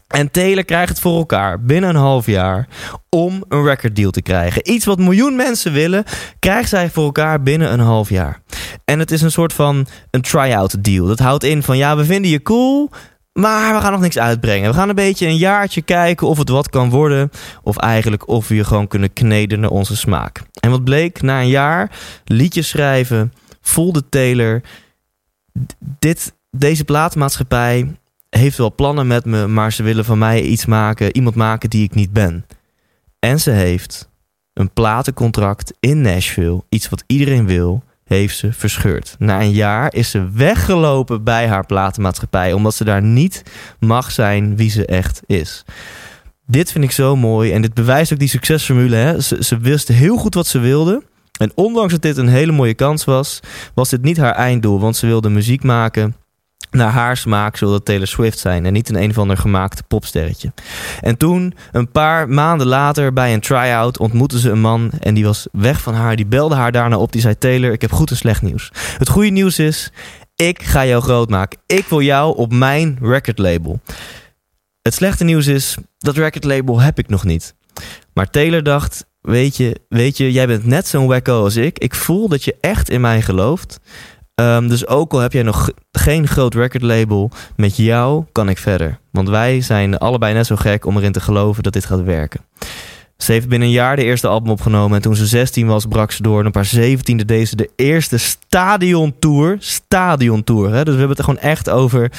[0.07, 2.67] En Taylor krijgt het voor elkaar binnen een half jaar
[3.09, 4.71] om een record deal te krijgen.
[4.71, 6.03] Iets wat miljoen mensen willen,
[6.39, 8.41] krijgt zij voor elkaar binnen een half jaar.
[8.85, 11.07] En het is een soort van een try-out deal.
[11.07, 12.89] Dat houdt in van ja, we vinden je cool,
[13.33, 14.69] maar we gaan nog niks uitbrengen.
[14.69, 17.31] We gaan een beetje een jaartje kijken of het wat kan worden.
[17.63, 20.41] Of eigenlijk of we je gewoon kunnen kneden naar onze smaak.
[20.59, 21.91] En wat bleek, na een jaar
[22.25, 24.61] liedjes schrijven, voelde Taylor...
[25.99, 27.95] Dit, deze plaatmaatschappij
[28.39, 31.84] heeft wel plannen met me, maar ze willen van mij iets maken, iemand maken die
[31.84, 32.45] ik niet ben.
[33.19, 34.09] En ze heeft
[34.53, 39.15] een platencontract in Nashville, iets wat iedereen wil, heeft ze verscheurd.
[39.19, 43.43] Na een jaar is ze weggelopen bij haar platenmaatschappij, omdat ze daar niet
[43.79, 45.63] mag zijn wie ze echt is.
[46.45, 48.95] Dit vind ik zo mooi en dit bewijst ook die succesformule.
[48.95, 49.21] Hè?
[49.21, 51.03] Ze, ze wist heel goed wat ze wilde.
[51.39, 53.39] En ondanks dat dit een hele mooie kans was,
[53.73, 54.79] was dit niet haar einddoel.
[54.79, 56.15] Want ze wilde muziek maken
[56.74, 59.88] naar haar smaak zou dat Taylor Swift zijn en niet een een of ander gemaakt
[59.88, 60.53] popsterretje.
[61.01, 65.26] En toen, een paar maanden later, bij een try-out ontmoette ze een man en die
[65.26, 66.15] was weg van haar.
[66.15, 68.71] Die belde haar daarna op, die zei Taylor, ik heb goed en slecht nieuws.
[68.97, 69.91] Het goede nieuws is,
[70.36, 71.59] ik ga jou groot maken.
[71.65, 73.80] Ik wil jou op mijn recordlabel.
[74.82, 77.55] Het slechte nieuws is, dat recordlabel heb ik nog niet.
[78.13, 81.80] Maar Taylor dacht, weet je, weet je jij bent net zo'n wacko als ik.
[81.80, 83.80] Ik voel dat je echt in mij gelooft.
[84.41, 88.99] Um, dus ook al heb jij nog geen groot recordlabel, met jou kan ik verder.
[89.11, 92.41] Want wij zijn allebei net zo gek om erin te geloven dat dit gaat werken.
[93.17, 94.95] Ze heeft binnen een jaar de eerste album opgenomen.
[94.95, 96.39] En toen ze 16 was, brak ze door.
[96.39, 99.55] En op haar 17e deed ze de eerste stadiontour.
[99.59, 100.73] Stadiontour.
[100.73, 100.84] Hè?
[100.84, 102.11] Dus we hebben het er gewoon echt over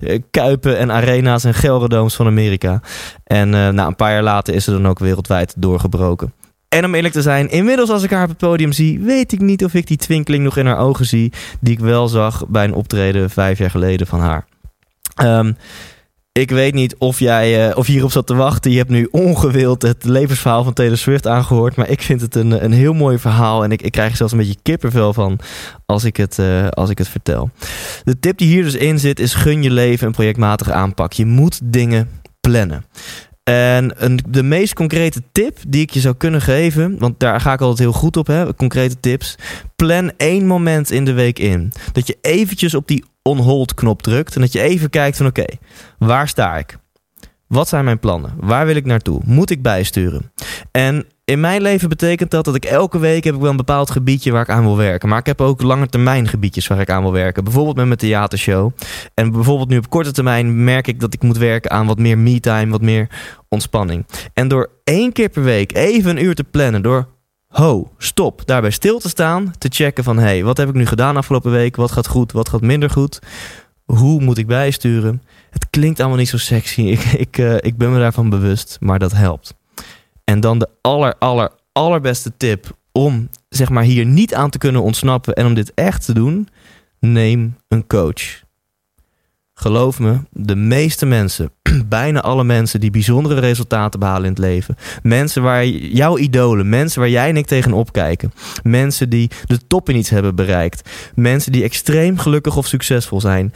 [0.00, 2.80] eh, kuipen en arena's en gelredooms van Amerika.
[3.24, 6.32] En uh, nou, een paar jaar later is ze dan ook wereldwijd doorgebroken.
[6.76, 9.40] En om eerlijk te zijn, inmiddels als ik haar op het podium zie, weet ik
[9.40, 12.64] niet of ik die twinkeling nog in haar ogen zie, die ik wel zag bij
[12.64, 14.46] een optreden vijf jaar geleden van haar.
[15.22, 15.56] Um,
[16.32, 18.70] ik weet niet of jij uh, of hierop zat te wachten.
[18.70, 21.76] Je hebt nu ongewild het levensverhaal van Taylor Swift aangehoord.
[21.76, 23.64] Maar ik vind het een, een heel mooi verhaal.
[23.64, 25.38] En ik, ik krijg er zelfs een beetje kippenvel van
[25.86, 27.50] als ik, het, uh, als ik het vertel.
[28.04, 31.12] De tip die hier dus in zit is gun je leven een projectmatige aanpak.
[31.12, 32.08] Je moet dingen
[32.40, 32.84] plannen.
[33.42, 33.94] En
[34.28, 37.78] de meest concrete tip die ik je zou kunnen geven, want daar ga ik altijd
[37.78, 39.36] heel goed op, hè, concrete tips.
[39.76, 41.72] Plan één moment in de week in.
[41.92, 45.44] Dat je eventjes op die on-hold knop drukt en dat je even kijkt van oké,
[45.98, 46.78] waar sta ik?
[47.46, 48.32] Wat zijn mijn plannen?
[48.36, 49.20] Waar wil ik naartoe?
[49.24, 50.32] Moet ik bijsturen?
[50.70, 53.90] En in mijn leven betekent dat dat ik elke week heb ik wel een bepaald
[53.90, 55.08] gebiedje waar ik aan wil werken.
[55.08, 57.44] Maar ik heb ook lange termijn gebiedjes waar ik aan wil werken.
[57.44, 58.70] Bijvoorbeeld met mijn theatershow.
[59.14, 62.18] En bijvoorbeeld nu op korte termijn merk ik dat ik moet werken aan wat meer
[62.18, 63.08] me-time, wat meer
[63.48, 64.06] ontspanning.
[64.34, 67.08] En door één keer per week even een uur te plannen, door
[67.46, 70.86] ho, stop, daarbij stil te staan, te checken van hé, hey, wat heb ik nu
[70.86, 71.76] gedaan afgelopen week?
[71.76, 73.18] Wat gaat goed, wat gaat minder goed?
[73.84, 75.22] Hoe moet ik bijsturen?
[75.50, 76.82] Het klinkt allemaal niet zo sexy.
[76.96, 79.58] Ik, ik, uh, ik ben me daarvan bewust, maar dat helpt.
[80.30, 84.82] En dan de aller, aller, allerbeste tip om zeg maar hier niet aan te kunnen
[84.82, 86.48] ontsnappen en om dit echt te doen,
[86.98, 88.42] neem een coach.
[89.54, 91.52] Geloof me, de meeste mensen,
[91.86, 97.00] bijna alle mensen die bijzondere resultaten behalen in het leven, mensen waar jouw idolen, mensen
[97.00, 101.52] waar jij en ik tegen opkijken, mensen die de top in iets hebben bereikt, mensen
[101.52, 103.52] die extreem gelukkig of succesvol zijn,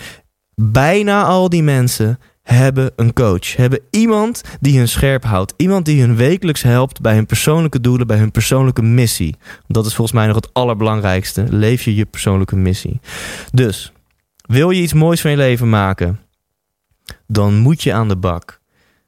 [0.55, 3.57] bijna al die mensen hebben een coach.
[3.57, 5.55] Hebben iemand die hun scherp houdt.
[5.57, 9.37] Iemand die hun wekelijks helpt bij hun persoonlijke doelen, bij hun persoonlijke missie.
[9.67, 11.47] Dat is volgens mij nog het allerbelangrijkste.
[11.49, 13.01] Leef je je persoonlijke missie.
[13.53, 13.93] Dus,
[14.47, 16.21] wil je iets moois van je leven maken?
[17.27, 18.61] Dan moet je aan de bak.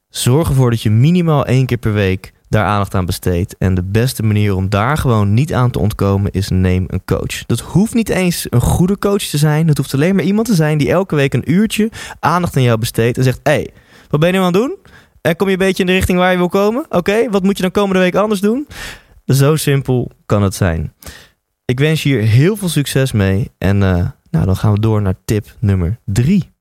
[0.08, 3.56] Zorg ervoor dat je minimaal één keer per week daar aandacht aan besteedt.
[3.58, 7.46] En de beste manier om daar gewoon niet aan te ontkomen is neem een coach.
[7.46, 9.68] Dat hoeft niet eens een goede coach te zijn.
[9.68, 11.90] Het hoeft alleen maar iemand te zijn die elke week een uurtje
[12.20, 13.70] aandacht aan jou besteedt en zegt: hey,
[14.08, 14.76] wat ben je aan het doen?
[15.20, 16.86] En kom je een beetje in de richting waar je wil komen?
[16.88, 18.66] Oké, wat moet je dan komende week anders doen?
[19.26, 20.92] Zo simpel kan het zijn.
[21.64, 23.50] Ik wens je hier heel veel succes mee.
[23.58, 26.54] En uh, nou, dan gaan we door naar tip nummer drie.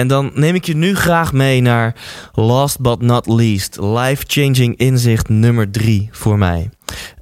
[0.00, 1.94] En dan neem ik je nu graag mee naar
[2.32, 6.70] last but not least, life-changing inzicht nummer drie voor mij.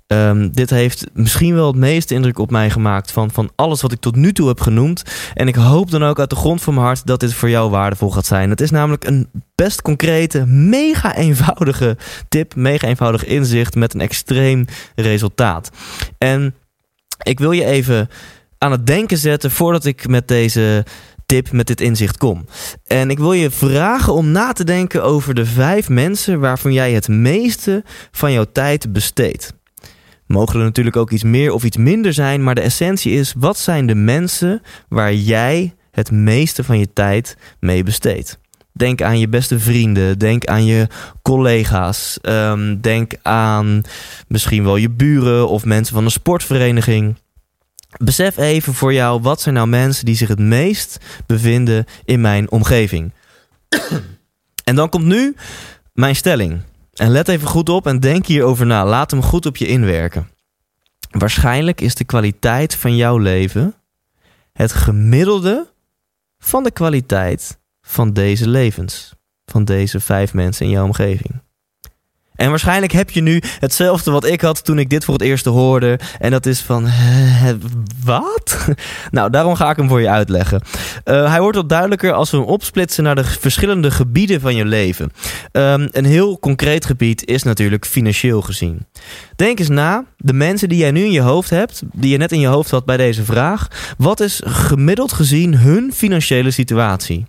[0.06, 3.92] Um, dit heeft misschien wel het meeste indruk op mij gemaakt van, van alles wat
[3.92, 5.02] ik tot nu toe heb genoemd.
[5.34, 7.70] En ik hoop dan ook uit de grond van mijn hart dat dit voor jou
[7.70, 8.50] waardevol gaat zijn.
[8.50, 11.96] Het is namelijk een best concrete, mega eenvoudige
[12.28, 14.64] tip, mega eenvoudig inzicht met een extreem
[14.94, 15.70] resultaat.
[16.18, 16.54] En
[17.22, 18.08] ik wil je even
[18.58, 20.84] aan het denken zetten voordat ik met deze
[21.28, 22.44] tip met dit inzicht kom.
[22.86, 26.92] En ik wil je vragen om na te denken over de vijf mensen waarvan jij
[26.92, 29.52] het meeste van jouw tijd besteedt.
[30.26, 33.58] Mogen er natuurlijk ook iets meer of iets minder zijn, maar de essentie is: wat
[33.58, 38.38] zijn de mensen waar jij het meeste van je tijd mee besteedt?
[38.72, 40.18] Denk aan je beste vrienden.
[40.18, 40.86] Denk aan je
[41.22, 42.18] collega's.
[42.22, 43.82] Um, denk aan
[44.28, 47.16] misschien wel je buren of mensen van een sportvereniging.
[47.96, 52.50] Besef even voor jou, wat zijn nou mensen die zich het meest bevinden in mijn
[52.50, 53.12] omgeving?
[54.64, 55.36] en dan komt nu
[55.92, 56.60] mijn stelling.
[56.94, 58.86] En let even goed op en denk hierover na.
[58.86, 60.30] Laat hem goed op je inwerken.
[61.10, 63.74] Waarschijnlijk is de kwaliteit van jouw leven
[64.52, 65.72] het gemiddelde
[66.38, 69.14] van de kwaliteit van deze levens.
[69.44, 71.42] Van deze vijf mensen in jouw omgeving.
[72.38, 75.44] En waarschijnlijk heb je nu hetzelfde wat ik had toen ik dit voor het eerst
[75.44, 75.98] hoorde.
[76.18, 76.88] En dat is van,
[78.04, 78.68] wat?
[79.10, 80.62] nou, daarom ga ik hem voor je uitleggen.
[81.04, 84.64] Uh, hij wordt wat duidelijker als we hem opsplitsen naar de verschillende gebieden van je
[84.64, 85.12] leven.
[85.52, 88.86] Um, een heel concreet gebied is natuurlijk financieel gezien.
[89.36, 92.32] Denk eens na, de mensen die jij nu in je hoofd hebt, die je net
[92.32, 93.68] in je hoofd had bij deze vraag.
[93.96, 97.26] Wat is gemiddeld gezien hun financiële situatie?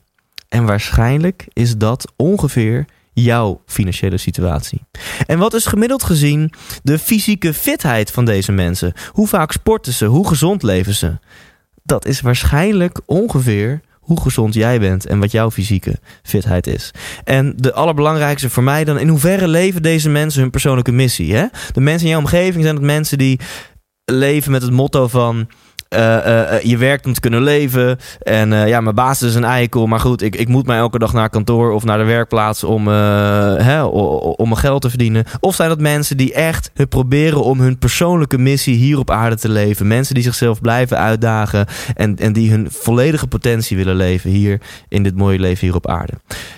[0.49, 2.85] En waarschijnlijk is dat ongeveer
[3.21, 4.81] jouw financiële situatie.
[5.25, 6.53] En wat is gemiddeld gezien
[6.83, 8.93] de fysieke fitheid van deze mensen?
[9.11, 10.05] Hoe vaak sporten ze?
[10.05, 11.17] Hoe gezond leven ze?
[11.83, 16.91] Dat is waarschijnlijk ongeveer hoe gezond jij bent en wat jouw fysieke fitheid is.
[17.23, 21.35] En de allerbelangrijkste voor mij dan, in hoeverre leven deze mensen hun persoonlijke missie?
[21.35, 21.45] Hè?
[21.73, 23.39] De mensen in jouw omgeving zijn het mensen die
[24.05, 25.47] leven met het motto van
[26.63, 27.97] je werkt om te kunnen leven.
[28.21, 29.87] En ja, mijn baas is een eikel.
[29.87, 32.87] Maar goed, ik, ik moet mij elke dag naar kantoor of naar de werkplaats om,
[32.87, 35.25] hè, om mijn geld te verdienen.
[35.39, 39.49] Of zijn dat mensen die echt proberen om hun persoonlijke missie hier op aarde te
[39.49, 39.87] leven?
[39.87, 41.65] Mensen die zichzelf blijven uitdagen
[41.95, 45.87] en, en die hun volledige potentie willen leven hier in dit mooie leven hier op
[45.87, 46.13] aarde.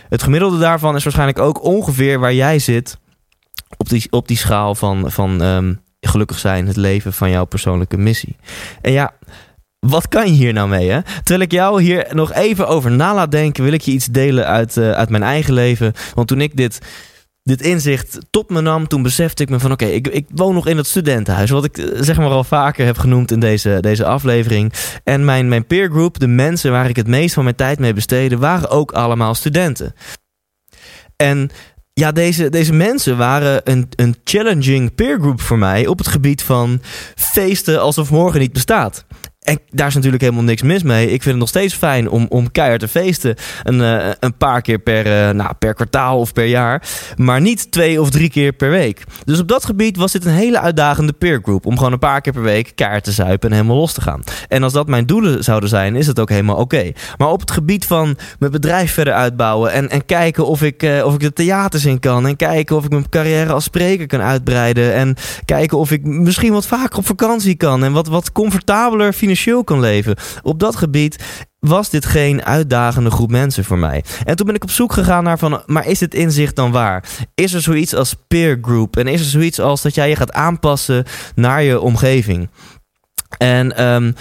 [0.09, 2.97] Het gemiddelde daarvan is waarschijnlijk ook ongeveer waar jij zit
[3.77, 7.97] op die, op die schaal van, van um, gelukkig zijn, het leven van jouw persoonlijke
[7.97, 8.36] missie.
[8.82, 9.13] En ja,
[9.88, 10.89] wat kan je hier nou mee?
[10.89, 11.01] Hè?
[11.01, 14.45] Terwijl ik jou hier nog even over na laat denken, wil ik je iets delen
[14.45, 15.93] uit, uh, uit mijn eigen leven.
[16.13, 16.79] Want toen ik dit,
[17.43, 20.67] dit inzicht tot me nam, toen besefte ik me van oké, ik, ik woon nog
[20.67, 21.49] in het studentenhuis.
[21.49, 24.73] Wat ik eh, zeg maar al vaker heb genoemd in deze, deze aflevering.
[25.03, 28.38] En mijn, mijn peergroup, de mensen waar ik het meest van mijn tijd mee besteedde,
[28.38, 29.95] waren ook allemaal studenten.
[31.15, 31.49] En
[31.93, 36.82] ja, deze, deze mensen waren een, een challenging peergroup voor mij op het gebied van
[37.15, 39.05] feesten alsof morgen niet bestaat.
[39.52, 41.04] En daar is natuurlijk helemaal niks mis mee.
[41.04, 43.36] Ik vind het nog steeds fijn om, om keihard te feesten.
[43.64, 46.84] Een, uh, een paar keer per, uh, nou, per kwartaal of per jaar.
[47.16, 49.04] Maar niet twee of drie keer per week.
[49.26, 51.66] Dus op dat gebied was dit een hele uitdagende peergroup.
[51.66, 54.24] Om gewoon een paar keer per week keihard te zuipen en helemaal los te gaan.
[54.47, 56.91] En als dat mijn doelen zouden zijn, is het ook helemaal oké.
[57.18, 59.72] Maar op het gebied van mijn bedrijf verder uitbouwen.
[59.72, 62.28] En, en kijken of ik, uh, of ik de theaters in kan.
[62.28, 64.93] En kijken of ik mijn carrière als spreker kan uitbreiden.
[64.93, 67.84] En kijken of ik misschien wat vaker op vakantie kan.
[67.84, 70.16] En wat, wat comfortabeler financieel kan leven.
[70.42, 71.24] Op dat gebied
[71.60, 74.04] was dit geen uitdagende groep mensen voor mij.
[74.26, 77.10] En toen ben ik op zoek gegaan naar van, maar is dit inzicht dan waar?
[77.36, 78.98] Is er zoiets als peer group?
[78.98, 82.50] En is er zoiets als dat jij je gaat aanpassen naar je omgeving?
[83.38, 84.16] En um,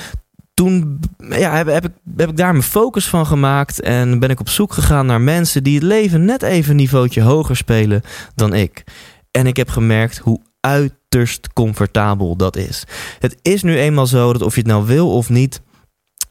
[0.55, 4.41] toen ja, heb, heb, ik, heb ik daar mijn focus van gemaakt en ben ik
[4.41, 8.03] op zoek gegaan naar mensen die het leven net even een niveautje hoger spelen
[8.35, 8.85] dan ik.
[9.31, 12.85] En ik heb gemerkt hoe uiterst comfortabel dat is.
[13.19, 15.61] Het is nu eenmaal zo dat of je het nou wil of niet,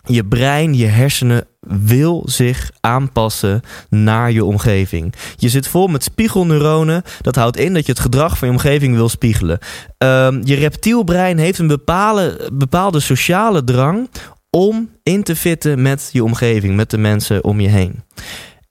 [0.05, 5.13] Je brein, je hersenen wil zich aanpassen naar je omgeving.
[5.35, 7.03] Je zit vol met spiegelneuronen.
[7.21, 9.59] Dat houdt in dat je het gedrag van je omgeving wil spiegelen.
[9.97, 14.09] Um, je reptielbrein heeft een bepaalde, bepaalde sociale drang
[14.49, 18.03] om in te fitten met je omgeving, met de mensen om je heen.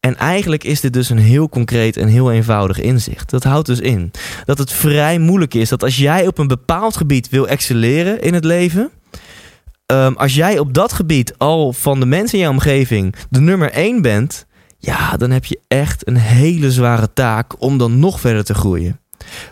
[0.01, 3.31] En eigenlijk is dit dus een heel concreet en heel eenvoudig inzicht.
[3.31, 4.11] Dat houdt dus in
[4.45, 8.35] dat het vrij moeilijk is dat als jij op een bepaald gebied wil excelleren in
[8.35, 8.91] het leven,
[9.93, 13.71] um, als jij op dat gebied al van de mensen in je omgeving de nummer
[13.71, 14.47] één bent,
[14.79, 19.01] ja, dan heb je echt een hele zware taak om dan nog verder te groeien.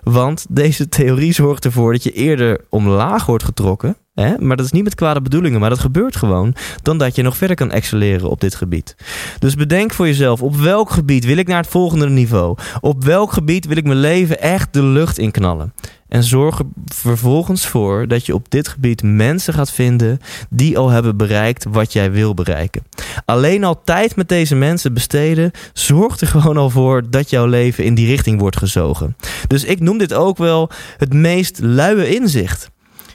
[0.03, 3.97] Want deze theorie zorgt ervoor dat je eerder omlaag wordt getrokken.
[4.15, 4.39] Hè?
[4.39, 6.55] Maar dat is niet met kwade bedoelingen, maar dat gebeurt gewoon.
[6.83, 8.97] Dan dat je nog verder kan excelleren op dit gebied.
[9.39, 12.57] Dus bedenk voor jezelf: op welk gebied wil ik naar het volgende niveau?
[12.81, 15.73] Op welk gebied wil ik mijn leven echt de lucht in knallen?
[16.09, 20.19] En zorg er vervolgens voor dat je op dit gebied mensen gaat vinden
[20.51, 22.83] die al hebben bereikt wat jij wil bereiken.
[23.25, 27.85] Alleen al tijd met deze mensen besteden zorgt er gewoon al voor dat jouw leven
[27.85, 29.17] in die richting wordt gezogen.
[29.47, 32.71] Dus ik noem dit ook wel het meest luie inzicht.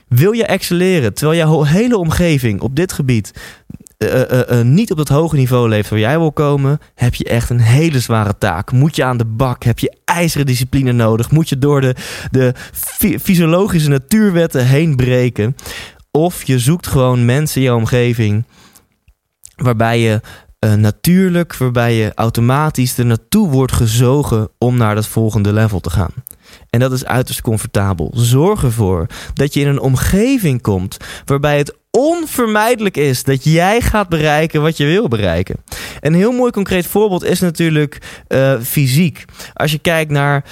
[0.08, 3.34] Wil je excelleren terwijl jouw hele omgeving op dit gebied
[4.04, 7.50] uh, uh, niet op dat hoge niveau leeft waar jij wil komen, heb je echt
[7.50, 8.72] een hele zware taak.
[8.72, 11.96] Moet je aan de bak, heb je ijzeren discipline nodig, moet je door de,
[12.32, 12.54] de
[13.22, 15.56] fysiologische natuurwetten heen breken.
[16.12, 18.46] Of je zoekt gewoon mensen in je omgeving
[19.56, 20.22] waarbij je
[20.68, 26.12] natuurlijk, waarbij je automatisch er naartoe wordt gezogen om naar dat volgende level te gaan.
[26.70, 28.12] En dat is uiterst comfortabel.
[28.16, 34.10] Zorg ervoor dat je in een omgeving komt waarbij het onvermijdelijk is dat jij gaat
[34.10, 35.56] bereiken wat je wil bereiken.
[36.00, 39.26] Een heel mooi concreet voorbeeld is natuurlijk uh, fysiek.
[39.54, 40.44] Als je kijkt naar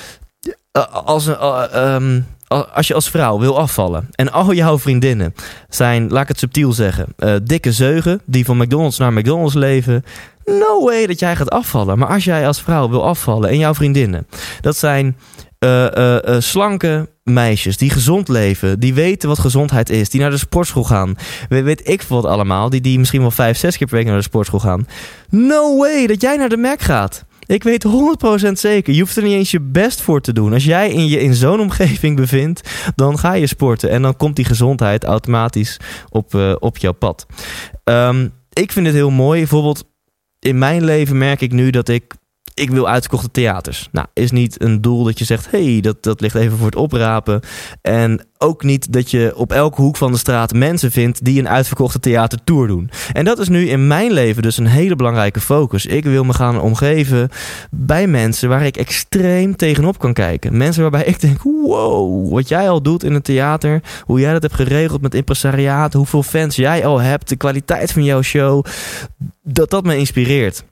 [0.74, 1.28] uh, als.
[1.28, 2.26] Uh, um,
[2.74, 5.34] als je als vrouw wil afvallen en al jouw vriendinnen
[5.68, 7.08] zijn, laat ik het subtiel zeggen,
[7.44, 10.04] dikke zeugen die van McDonald's naar McDonald's leven.
[10.46, 11.98] No way dat jij gaat afvallen.
[11.98, 14.28] Maar als jij als vrouw wil afvallen en jouw vriendinnen,
[14.62, 15.18] dat zijn
[15.66, 20.38] uh, uh, slanke meisjes die gezond leven, die weten wat gezondheid is, die naar de
[20.38, 21.16] sportschool gaan.
[21.50, 24.16] We, weet ik wat allemaal, die, die misschien wel vijf, zes keer per week naar
[24.16, 24.88] de sportschool gaan.
[25.30, 27.26] No way dat jij naar de Mac gaat.
[27.46, 27.86] Ik weet
[28.48, 28.94] 100% zeker.
[28.94, 30.54] Je hoeft er niet eens je best voor te doen.
[30.54, 33.90] Als jij in je in zo'n omgeving bevindt, dan ga je sporten.
[33.90, 35.78] En dan komt die gezondheid automatisch
[36.10, 37.26] op, op jouw pad.
[37.84, 39.40] Um, ik vind het heel mooi.
[39.40, 39.84] Bijvoorbeeld
[40.40, 42.14] in mijn leven merk ik nu dat ik
[42.60, 43.90] ik wil uitverkochte theaters.
[43.92, 46.76] Nou, is niet een doel dat je zegt, hey, dat, dat ligt even voor het
[46.76, 47.42] oprapen.
[47.82, 51.50] En ook niet dat je op elke hoek van de straat mensen vindt die een
[51.50, 52.90] uitverkochte theatertour doen.
[53.14, 55.86] En dat is nu in mijn leven dus een hele belangrijke focus.
[55.86, 57.30] Ik wil me gaan omgeven
[57.72, 60.58] bij mensen waar ik extreem tegenop kan kijken.
[60.58, 64.42] Mensen waarbij ik denk, wow, wat jij al doet in een theater, hoe jij dat
[64.42, 68.66] hebt geregeld met impresariaat, hoeveel fans jij al hebt, de kwaliteit van jouw show,
[69.44, 70.64] dat dat me inspireert.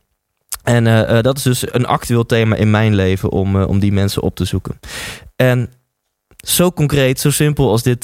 [0.68, 3.92] En uh, dat is dus een actueel thema in mijn leven om, uh, om die
[3.92, 4.80] mensen op te zoeken.
[5.36, 5.70] En
[6.38, 8.04] zo concreet, zo simpel als dit,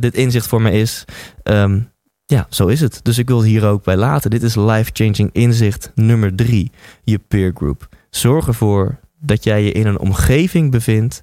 [0.00, 1.04] dit inzicht voor me is,
[1.44, 1.90] um,
[2.24, 3.00] ja, zo is het.
[3.02, 4.30] Dus ik wil het hier ook bij laten.
[4.30, 6.72] Dit is life-changing inzicht nummer drie,
[7.04, 7.88] je peer group.
[8.10, 11.22] Zorg ervoor dat jij je in een omgeving bevindt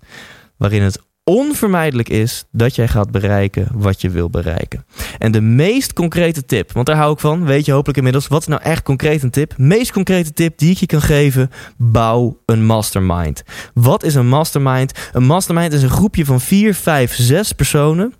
[0.58, 4.86] waarin het onvermijdelijk is dat jij gaat bereiken wat je wil bereiken.
[5.18, 8.42] En de meest concrete tip, want daar hou ik van, weet je hopelijk inmiddels, wat
[8.42, 9.58] is nou echt concreet een tip?
[9.58, 13.44] Meest concrete tip die ik je kan geven, bouw een mastermind.
[13.74, 15.10] Wat is een mastermind?
[15.14, 18.14] Een mastermind is een groepje van 4, 5, 6 personen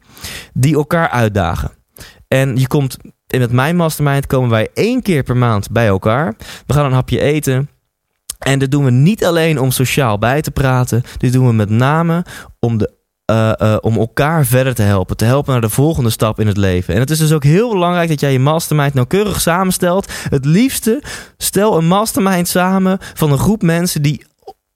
[0.54, 1.72] die elkaar uitdagen.
[2.28, 2.98] En je komt
[3.28, 6.36] in het Mijn Mastermind komen wij één keer per maand bij elkaar.
[6.66, 7.70] We gaan een hapje eten.
[8.40, 11.04] En dit doen we niet alleen om sociaal bij te praten.
[11.18, 12.26] Dit doen we met name
[12.60, 12.98] om de
[13.32, 15.18] uh, uh, om elkaar verder te helpen.
[15.18, 16.94] Te helpen naar de volgende stap in het leven.
[16.94, 20.12] En het is dus ook heel belangrijk dat jij je mastermind nauwkeurig samenstelt.
[20.30, 21.04] Het liefste
[21.38, 24.26] stel een mastermind samen van een groep mensen die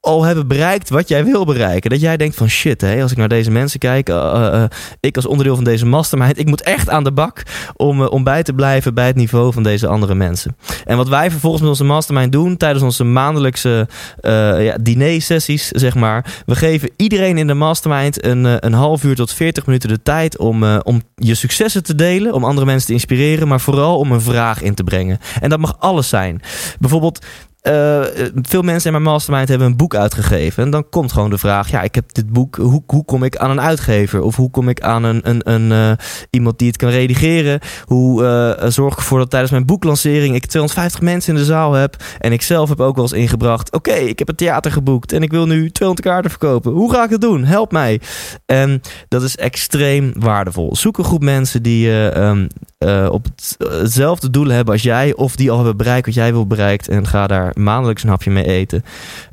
[0.03, 1.89] al hebben bereikt wat jij wil bereiken.
[1.89, 4.63] Dat jij denkt van shit, hè, als ik naar deze mensen kijk, uh, uh,
[4.99, 7.43] ik als onderdeel van deze mastermind, ik moet echt aan de bak
[7.75, 10.55] om, om bij te blijven bij het niveau van deze andere mensen.
[10.85, 13.87] En wat wij vervolgens met onze mastermind doen tijdens onze maandelijkse
[14.21, 19.33] ja, diner-sessies, zeg maar, we geven iedereen in de mastermind een, een half uur tot
[19.33, 23.47] 40 minuten de tijd om, om je successen te delen, om andere mensen te inspireren,
[23.47, 25.19] maar vooral om een vraag in te brengen.
[25.41, 26.41] En dat mag alles zijn.
[26.79, 27.25] Bijvoorbeeld,
[27.63, 28.01] uh,
[28.41, 30.63] veel mensen in mijn mastermind hebben een boek uitgegeven.
[30.63, 32.55] En dan komt gewoon de vraag: ja, ik heb dit boek.
[32.55, 34.21] Hoe, hoe kom ik aan een uitgever?
[34.21, 35.91] Of hoe kom ik aan een, een, een uh,
[36.29, 37.59] iemand die het kan redigeren?
[37.85, 38.23] Hoe
[38.61, 41.95] uh, zorg ik ervoor dat tijdens mijn boeklancering ik 250 mensen in de zaal heb?
[42.19, 45.23] En ik zelf heb ook wel eens ingebracht: oké, ik heb een theater geboekt en
[45.23, 46.71] ik wil nu 200 kaarten verkopen.
[46.71, 47.43] Hoe ga ik dat doen?
[47.43, 48.01] Help mij.
[48.45, 50.75] En dat is extreem waardevol.
[50.75, 52.47] Zoek een groep mensen die, um,
[52.83, 56.31] eh, op het, hetzelfde doel hebben als jij, of die al hebben bereikt wat jij
[56.31, 58.83] wil bereikt, en ga daar maandelijks een hapje mee eten.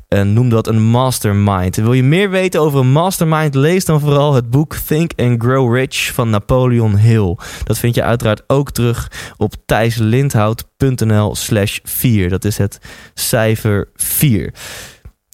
[0.07, 1.75] En noem dat een mastermind.
[1.75, 3.55] Wil je meer weten over een mastermind?
[3.55, 7.37] Lees dan vooral het boek Think and Grow Rich van Napoleon Hill.
[7.63, 12.29] Dat vind je uiteraard ook terug op thijslindhout.nl slash 4.
[12.29, 12.79] Dat is het
[13.13, 14.53] cijfer 4.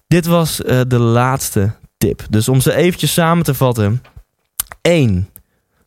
[0.07, 2.25] Dit was uh, de laatste tip.
[2.29, 4.01] Dus om ze eventjes samen te vatten.
[4.81, 5.29] 1.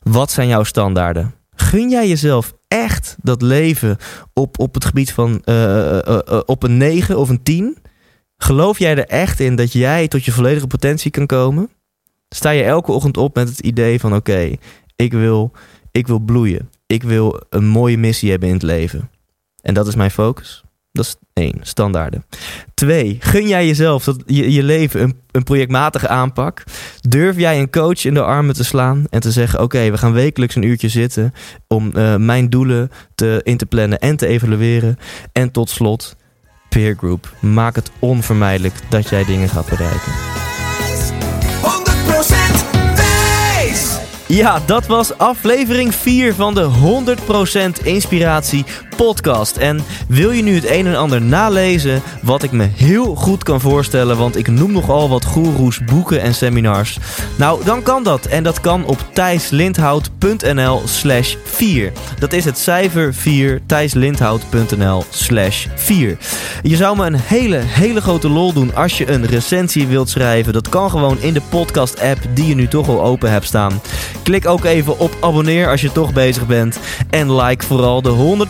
[0.02, 1.34] Wat zijn jouw standaarden?
[1.60, 3.96] Gun jij jezelf echt dat leven
[4.32, 7.76] op, op het gebied van uh, uh, op een 9 of een 10?
[8.36, 11.70] Geloof jij er echt in dat jij tot je volledige potentie kan komen?
[12.28, 14.56] Sta je elke ochtend op met het idee van oké,
[14.96, 15.52] ik, wil,
[15.90, 16.70] ik wil bloeien.
[16.86, 19.10] Ik wil een mooie missie hebben in het leven.
[19.62, 20.64] En dat is mijn focus.
[20.92, 22.24] Dat is één, standaarden.
[22.74, 26.64] Twee, gun jij jezelf dat je, je leven een, projectmatige aanpak?
[27.00, 30.12] Durf jij een coach in de armen te slaan en te zeggen: Oké, we gaan
[30.12, 31.32] wekelijks een uurtje zitten
[31.66, 34.98] om uh, mijn doelen te, in te plannen en te evalueren?
[35.32, 36.16] En tot slot,
[36.68, 37.34] peer group.
[37.40, 40.12] Maak het onvermijdelijk dat jij dingen gaat bereiken.
[41.62, 42.69] 100% wijs!
[44.30, 46.68] Ja, dat was aflevering 4 van de
[47.80, 48.64] 100% Inspiratie
[48.96, 49.56] podcast.
[49.56, 53.60] En wil je nu het een en ander nalezen, wat ik me heel goed kan
[53.60, 56.98] voorstellen, want ik noem nogal wat goeroes, boeken en seminars.
[57.36, 58.26] Nou, dan kan dat.
[58.26, 61.92] En dat kan op thijslindhout.nl slash 4.
[62.18, 66.16] Dat is het cijfer 4, thijslindhout.nl slash 4.
[66.62, 70.52] Je zou me een hele, hele grote lol doen als je een recensie wilt schrijven.
[70.52, 73.80] Dat kan gewoon in de podcast app die je nu toch al open hebt staan.
[74.22, 76.78] Klik ook even op abonneer als je toch bezig bent.
[77.10, 78.46] En like vooral de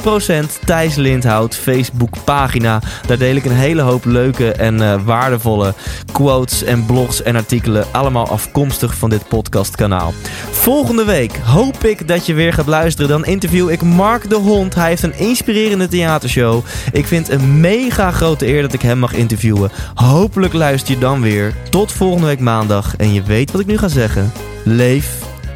[0.61, 2.81] 100% Thijs Lindhout Facebook pagina.
[3.07, 5.75] Daar deel ik een hele hoop leuke en uh, waardevolle
[6.13, 7.87] quotes en blogs en artikelen.
[7.91, 10.13] Allemaal afkomstig van dit podcastkanaal.
[10.51, 13.11] Volgende week hoop ik dat je weer gaat luisteren.
[13.11, 14.75] Dan interview ik Mark de Hond.
[14.75, 16.65] Hij heeft een inspirerende theatershow.
[16.93, 19.71] Ik vind het een mega grote eer dat ik hem mag interviewen.
[19.95, 21.55] Hopelijk luister je dan weer.
[21.71, 22.97] Tot volgende week maandag.
[22.97, 24.33] En je weet wat ik nu ga zeggen.
[24.65, 25.30] Leef